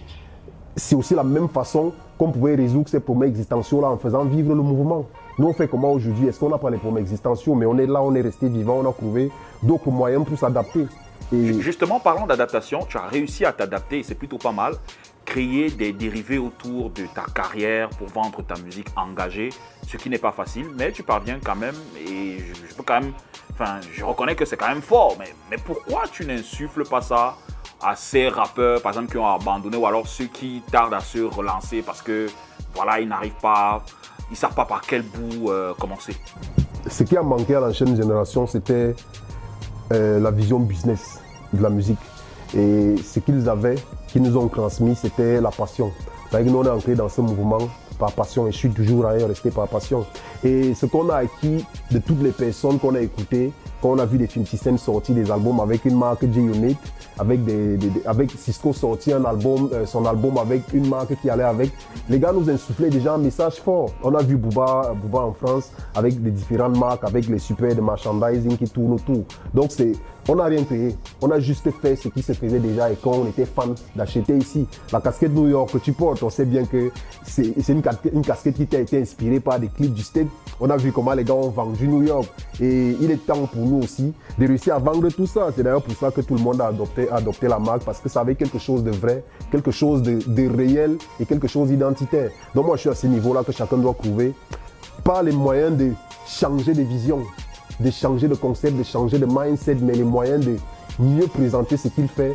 c'est 0.75 0.96
aussi 0.96 1.15
la 1.15 1.24
même 1.24 1.50
façon 1.50 1.94
qu'on 2.17 2.32
pouvait 2.32 2.55
résoudre 2.55 2.89
ces 2.89 3.00
problèmes 3.00 3.29
existentiels-là 3.29 3.88
en 3.89 3.98
faisant 3.98 4.25
vivre 4.25 4.53
le 4.53 4.62
mouvement. 4.62 5.05
Nous, 5.38 5.48
on 5.48 5.53
fait 5.53 5.67
comment 5.67 5.91
aujourd'hui? 5.91 6.27
Est-ce 6.27 6.39
qu'on 6.39 6.50
n'a 6.50 6.58
pas 6.58 6.70
les 6.70 6.77
problèmes 6.77 7.03
existentiels? 7.03 7.55
Mais 7.55 7.65
on 7.65 7.77
est 7.77 7.86
là, 7.86 8.01
on 8.01 8.13
est 8.15 8.22
resté 8.22 8.48
vivant, 8.48 8.82
on 8.84 8.89
a 8.89 8.94
trouvé 8.94 9.32
d'autres 9.63 9.89
moyens 9.89 10.25
pour 10.25 10.38
s'adapter. 10.38 10.88
Justement, 11.32 12.00
parlant 12.00 12.27
d'adaptation, 12.27 12.86
tu 12.88 12.98
as 12.98 13.08
réussi 13.08 13.46
à 13.46 13.51
t'adapter, 13.51 14.03
c'est 14.03 14.15
plutôt 14.15 14.38
pas 14.38 14.51
mal. 14.51 14.75
Créer 15.25 15.72
des 15.72 15.91
dérivés 15.91 16.38
autour 16.38 16.91
de 16.91 17.05
ta 17.08 17.24
carrière 17.34 17.89
pour 17.89 18.08
vendre 18.08 18.44
ta 18.44 18.55
musique 18.62 18.88
engagée, 18.96 19.50
ce 19.88 19.98
qui 19.98 20.10
n'est 20.10 20.20
pas 20.20 20.32
facile, 20.32 20.67
mais 20.77 20.91
tu 20.91 21.01
parviens 21.01 21.39
quand 21.44 21.55
même, 21.55 21.74
et 21.98 22.38
je, 22.38 22.75
peux 22.75 22.84
quand 22.84 23.01
même, 23.01 23.12
enfin, 23.51 23.79
je 23.91 24.05
reconnais 24.05 24.36
que 24.36 24.46
c'est 24.46 24.55
quand 24.55 24.67
même 24.67 24.84
fort, 24.84 25.17
mais 25.50 25.58
pourquoi 25.58 26.03
tu 26.12 26.25
n'insuffles 26.25 26.86
pas 26.86 27.01
ça 27.01 27.38
à 27.82 27.96
ces 27.96 28.27
rappeurs, 28.29 28.82
par 28.82 28.91
exemple, 28.91 29.12
qui 29.12 29.17
ont 29.17 29.27
abandonné, 29.27 29.77
ou 29.77 29.86
alors 29.86 30.08
ceux 30.08 30.25
qui 30.25 30.62
tardent 30.72 30.94
à 30.94 31.00
se 31.00 31.20
relancer 31.20 31.82
parce 31.82 32.01
que, 32.01 32.27
voilà, 32.74 33.00
ils 33.00 33.08
n'arrivent 33.08 33.39
pas, 33.41 33.84
ils 34.32 34.38
savent 34.38 34.55
pas 34.55 34.65
par 34.65 34.82
quel 34.82 35.01
bout 35.03 35.50
euh, 35.50 35.74
commencer 35.79 36.15
Ce 36.88 37.03
qui 37.03 37.17
a 37.17 37.22
manqué 37.22 37.55
à 37.55 37.60
l'ancienne 37.60 37.96
génération, 37.96 38.48
c'était 38.48 38.96
euh, 39.94 40.20
la 40.20 40.32
vision 40.32 40.60
business 40.60 41.22
de 41.53 41.62
la 41.62 41.70
musique. 41.70 42.00
Et 42.55 42.96
ce 42.98 43.20
qu'ils 43.20 43.48
avaient, 43.50 43.75
qu'ils 44.08 44.22
nous 44.22 44.38
ont 44.38 44.48
transmis, 44.48 44.96
c'était 44.96 45.41
la 45.41 45.51
passion. 45.51 45.91
Nous, 46.34 46.55
on 46.55 46.79
est 46.79 46.96
dans 46.96 47.08
ce 47.08 47.22
mouvement 47.22 47.70
par 47.98 48.12
passion 48.12 48.48
et 48.48 48.51
je 48.51 48.58
suis 48.58 48.70
toujours 48.70 49.05
resté 49.05 49.51
par 49.51 49.67
passion. 49.67 50.05
Et 50.44 50.74
ce 50.74 50.86
qu'on 50.86 51.10
a 51.10 51.17
acquis 51.17 51.65
de 51.91 52.00
toutes 52.00 52.22
les 52.22 52.32
personnes 52.32 52.77
qu'on 52.79 52.96
a 52.96 53.00
écoutées, 53.00 53.53
on 53.89 54.00
a 54.00 54.06
vu 54.06 54.18
des 54.18 54.27
films 54.27 54.46
systèmes 54.46 54.77
sortir 54.77 55.15
des 55.15 55.30
albums 55.32 55.60
avec 55.60 55.86
une 55.86 55.98
marque 55.98 56.25
J-Unit, 56.32 56.77
avec, 57.18 58.32
Cisco 58.38 58.74
sorti 58.74 59.13
un 59.13 59.24
album, 59.25 59.70
euh, 59.74 59.86
son 59.86 60.06
album 60.06 60.38
avec 60.38 60.62
une 60.74 60.88
marque 60.88 61.20
qui 61.22 61.30
allait 61.30 61.44
avec, 61.44 61.72
les 62.10 62.20
gars 62.20 62.34
nous 62.34 62.50
insufflaient 62.50 62.89
déjà 62.89 63.13
un 63.13 63.18
message 63.18 63.56
fort. 63.56 63.92
On 64.04 64.13
a 64.15 64.22
vu 64.22 64.36
Booba, 64.36 64.94
Booba 65.01 65.20
en 65.20 65.34
France 65.34 65.72
avec 65.96 66.22
des 66.22 66.32
différentes 66.32 66.77
marques, 66.77 67.04
avec 67.04 67.27
les 67.27 67.40
super 67.40 67.75
de 67.75 67.81
merchandising 67.81 68.57
qui 68.57 68.70
tournent 68.70 68.94
autour. 68.94 69.24
Donc 69.53 69.72
c'est 69.72 69.94
on 70.27 70.35
n'a 70.35 70.46
rien 70.46 70.64
payé. 70.64 70.96
On 71.22 71.29
a 71.31 71.40
juste 71.40 71.70
fait 71.81 71.96
ce 71.96 72.07
qui 72.07 72.22
se 72.22 72.33
faisait 72.33 72.59
déjà 72.59 72.92
et 72.92 72.96
quand 73.01 73.11
on 73.11 73.27
était 73.27 73.46
fan 73.46 73.75
d'acheter 73.96 74.35
ici. 74.35 74.68
La 74.92 75.01
casquette 75.01 75.33
New 75.33 75.48
York 75.48 75.72
que 75.72 75.77
tu 75.77 75.94
portes, 75.94 76.24
on 76.24 76.29
sait 76.29 76.46
bien 76.46 76.66
que 76.66 76.92
c'est 77.24 77.53
une, 77.70 77.81
casquette 77.81 78.68
qui 78.68 78.75
a 78.75 78.79
été 78.79 79.00
inspirée 79.01 79.40
par 79.40 79.59
des 79.59 79.68
clips 79.68 79.94
du 79.94 80.01
State. 80.01 80.27
On 80.59 80.70
a 80.70 80.77
vu 80.77 80.92
comment 80.92 81.14
les 81.14 81.24
gars 81.24 81.33
ont 81.33 81.50
vendu 81.50 81.88
New 81.88 82.03
York. 82.03 82.27
Et 82.59 82.96
il 83.00 83.11
est 83.11 83.25
temps 83.25 83.46
pour 83.46 83.66
nous 83.66 83.83
aussi 83.83 84.14
de 84.38 84.48
réussir 84.48 84.75
à 84.75 84.79
vendre 84.79 85.09
tout 85.09 85.27
ça. 85.27 85.50
C'est 85.55 85.64
d'ailleurs 85.64 85.83
pour 85.83 85.96
ça 85.96 86.11
que 86.11 86.22
tout 86.22 86.35
le 86.35 86.42
monde 86.42 86.59
a 86.61 86.68
adopté, 86.68 87.48
la 87.48 87.59
marque 87.59 87.83
parce 87.83 88.00
que 88.00 88.09
ça 88.09 88.22
avait 88.22 88.35
quelque 88.35 88.57
chose 88.57 88.83
de 88.83 88.92
vrai, 88.92 89.24
quelque 89.51 89.72
chose 89.72 90.01
de, 90.01 90.20
de 90.25 90.55
réel 90.55 90.98
et 91.20 91.25
quelque 91.25 91.48
chose 91.48 91.70
d'identitaire. 91.70 92.31
Donc 92.53 92.66
moi 92.66 92.75
je 92.77 92.81
suis 92.81 92.90
à 92.90 92.96
ce 92.96 93.07
niveau-là 93.07 93.44
que 93.44 93.51
chacun 93.51 93.77
doit 93.77 93.94
prouver 93.94 94.33
par 95.03 95.22
les 95.22 95.31
moyens 95.31 95.77
de 95.77 95.92
changer 96.25 96.74
de 96.74 96.81
vision 96.81 97.22
de 97.79 97.92
changer 97.92 98.27
de 98.27 98.35
concept, 98.35 98.77
de 98.77 98.83
changer 98.83 99.20
de 99.20 99.25
mindset, 99.25 99.75
mais 99.81 99.94
les 99.94 100.03
moyens 100.03 100.46
de 100.46 100.55
mieux 101.00 101.27
présenter 101.27 101.77
ce 101.77 101.88
qu'il 101.88 102.07
fait. 102.07 102.33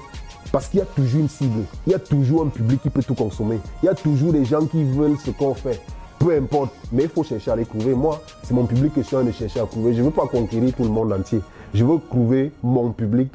Parce 0.53 0.69
qu'il 0.69 0.81
y 0.81 0.83
a 0.83 0.87
toujours 0.87 1.21
une 1.21 1.29
cible, 1.29 1.63
il 1.87 1.93
y 1.93 1.95
a 1.95 1.99
toujours 2.01 2.43
un 2.43 2.49
public 2.49 2.83
qui 2.83 2.91
peut 2.91 3.03
tout 3.03 3.15
consommer, 3.15 3.61
il 3.83 3.87
y 3.87 3.89
a 3.89 3.95
toujours 3.95 4.33
des 4.33 4.45
gens 4.45 4.67
qui 4.67 4.83
veulent 4.83 5.17
ce 5.25 5.31
qu'on 5.31 5.55
fait. 5.55 5.81
Peu 6.19 6.37
importe, 6.37 6.73
mais 6.93 7.05
il 7.05 7.09
faut 7.09 7.23
chercher 7.23 7.53
à 7.53 7.57
les 7.57 7.65
trouver. 7.65 7.95
Moi, 7.95 8.21
c'est 8.43 8.53
mon 8.53 8.67
public 8.67 8.93
que 8.93 9.01
je 9.01 9.07
suis 9.07 9.17
en 9.17 9.21
train 9.21 9.29
de 9.29 9.35
chercher 9.35 9.61
à 9.61 9.65
trouver. 9.65 9.95
Je 9.95 10.01
ne 10.01 10.07
veux 10.07 10.11
pas 10.11 10.27
conquérir 10.27 10.75
tout 10.75 10.83
le 10.83 10.91
monde 10.91 11.13
entier. 11.13 11.41
Je 11.73 11.85
veux 11.85 11.99
trouver 12.11 12.53
mon 12.63 12.91
public 12.91 13.31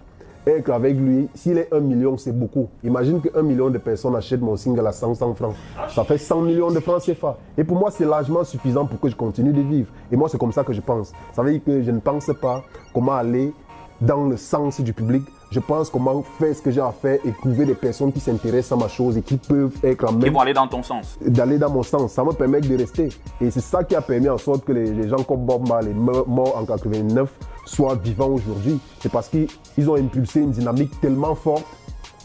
être 0.48 0.70
avec 0.70 0.96
lui, 0.96 1.28
s'il 1.34 1.58
est 1.58 1.74
un 1.74 1.80
million, 1.80 2.18
c'est 2.18 2.32
beaucoup. 2.32 2.70
Imagine 2.84 3.22
qu'un 3.22 3.42
million 3.42 3.70
de 3.70 3.78
personnes 3.78 4.16
achètent 4.16 4.42
mon 4.42 4.56
single 4.56 4.86
à 4.86 4.92
500 4.92 5.34
francs. 5.36 5.56
Ça 5.90 6.04
fait 6.04 6.18
100 6.18 6.42
millions 6.42 6.72
de 6.72 6.80
francs 6.80 7.02
CFA. 7.02 7.38
Et 7.58 7.64
pour 7.64 7.78
moi, 7.78 7.92
c'est 7.92 8.06
largement 8.06 8.44
suffisant 8.44 8.86
pour 8.86 9.00
que 9.00 9.10
je 9.10 9.16
continue 9.16 9.54
de 9.54 9.62
vivre. 9.62 9.92
Et 10.12 10.16
moi, 10.16 10.30
c'est 10.30 10.38
comme 10.38 10.52
ça 10.52 10.64
que 10.64 10.74
je 10.74 10.82
pense. 10.82 11.14
Ça 11.34 11.42
veut 11.42 11.52
dire 11.52 11.64
que 11.64 11.82
je 11.82 11.92
ne 11.92 12.00
pense 12.00 12.30
pas 12.42 12.64
comment 12.94 13.14
aller 13.14 13.54
dans 14.02 14.26
le 14.26 14.38
sens 14.38 14.82
du 14.82 14.94
public. 14.94 15.24
Je 15.52 15.60
pense 15.60 15.90
comment 15.90 16.24
faire 16.38 16.56
ce 16.56 16.62
que 16.62 16.72
j'ai 16.72 16.82
à 16.82 16.92
faire 16.92 17.20
et 17.26 17.32
trouver 17.32 17.66
des 17.66 17.76
personnes 17.76 18.12
qui 18.12 18.20
s'intéressent 18.20 18.78
à 18.80 18.84
ma 18.84 18.90
chose 18.90 19.18
et 19.18 19.22
qui 19.22 19.38
peuvent 19.38 19.76
être 19.84 20.06
en 20.06 20.12
même. 20.12 20.24
Qui 20.24 20.30
vont 20.30 20.40
aller 20.40 20.54
dans 20.54 20.68
ton 20.68 20.84
sens. 20.84 21.18
D'aller 21.22 21.58
dans 21.58 21.70
mon 21.70 21.84
sens. 21.84 22.14
Ça 22.14 22.24
me 22.24 22.32
permet 22.34 22.62
de 22.62 22.78
rester. 22.78 23.10
Et 23.40 23.52
c'est 23.52 23.62
ça 23.62 23.84
qui 23.84 23.96
a 23.96 24.02
permis 24.02 24.30
en 24.30 24.38
sorte 24.38 24.66
que 24.66 24.72
les, 24.72 25.08
gens 25.08 25.24
comme 25.24 25.46
Bob 25.46 25.68
Marley, 25.68 25.94
mort 25.94 26.58
en 26.58 26.66
89, 26.66 27.30
soient 27.66 27.96
vivants 27.96 28.30
aujourd'hui. 28.30 28.80
C'est 29.00 29.12
parce 29.12 29.30
qu'ils 29.30 29.90
ont 29.90 29.96
impulsé 29.96 30.42
une 30.42 30.52
dynamique 30.52 31.00
tellement 31.00 31.36
forte 31.36 31.66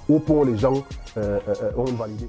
au 0.09 0.19
point 0.19 0.39
où 0.39 0.45
les 0.45 0.57
gens 0.57 0.75
euh, 1.17 1.39
euh, 1.49 1.55
euh 1.63 1.71
ont 1.77 1.85
validé. 1.85 2.29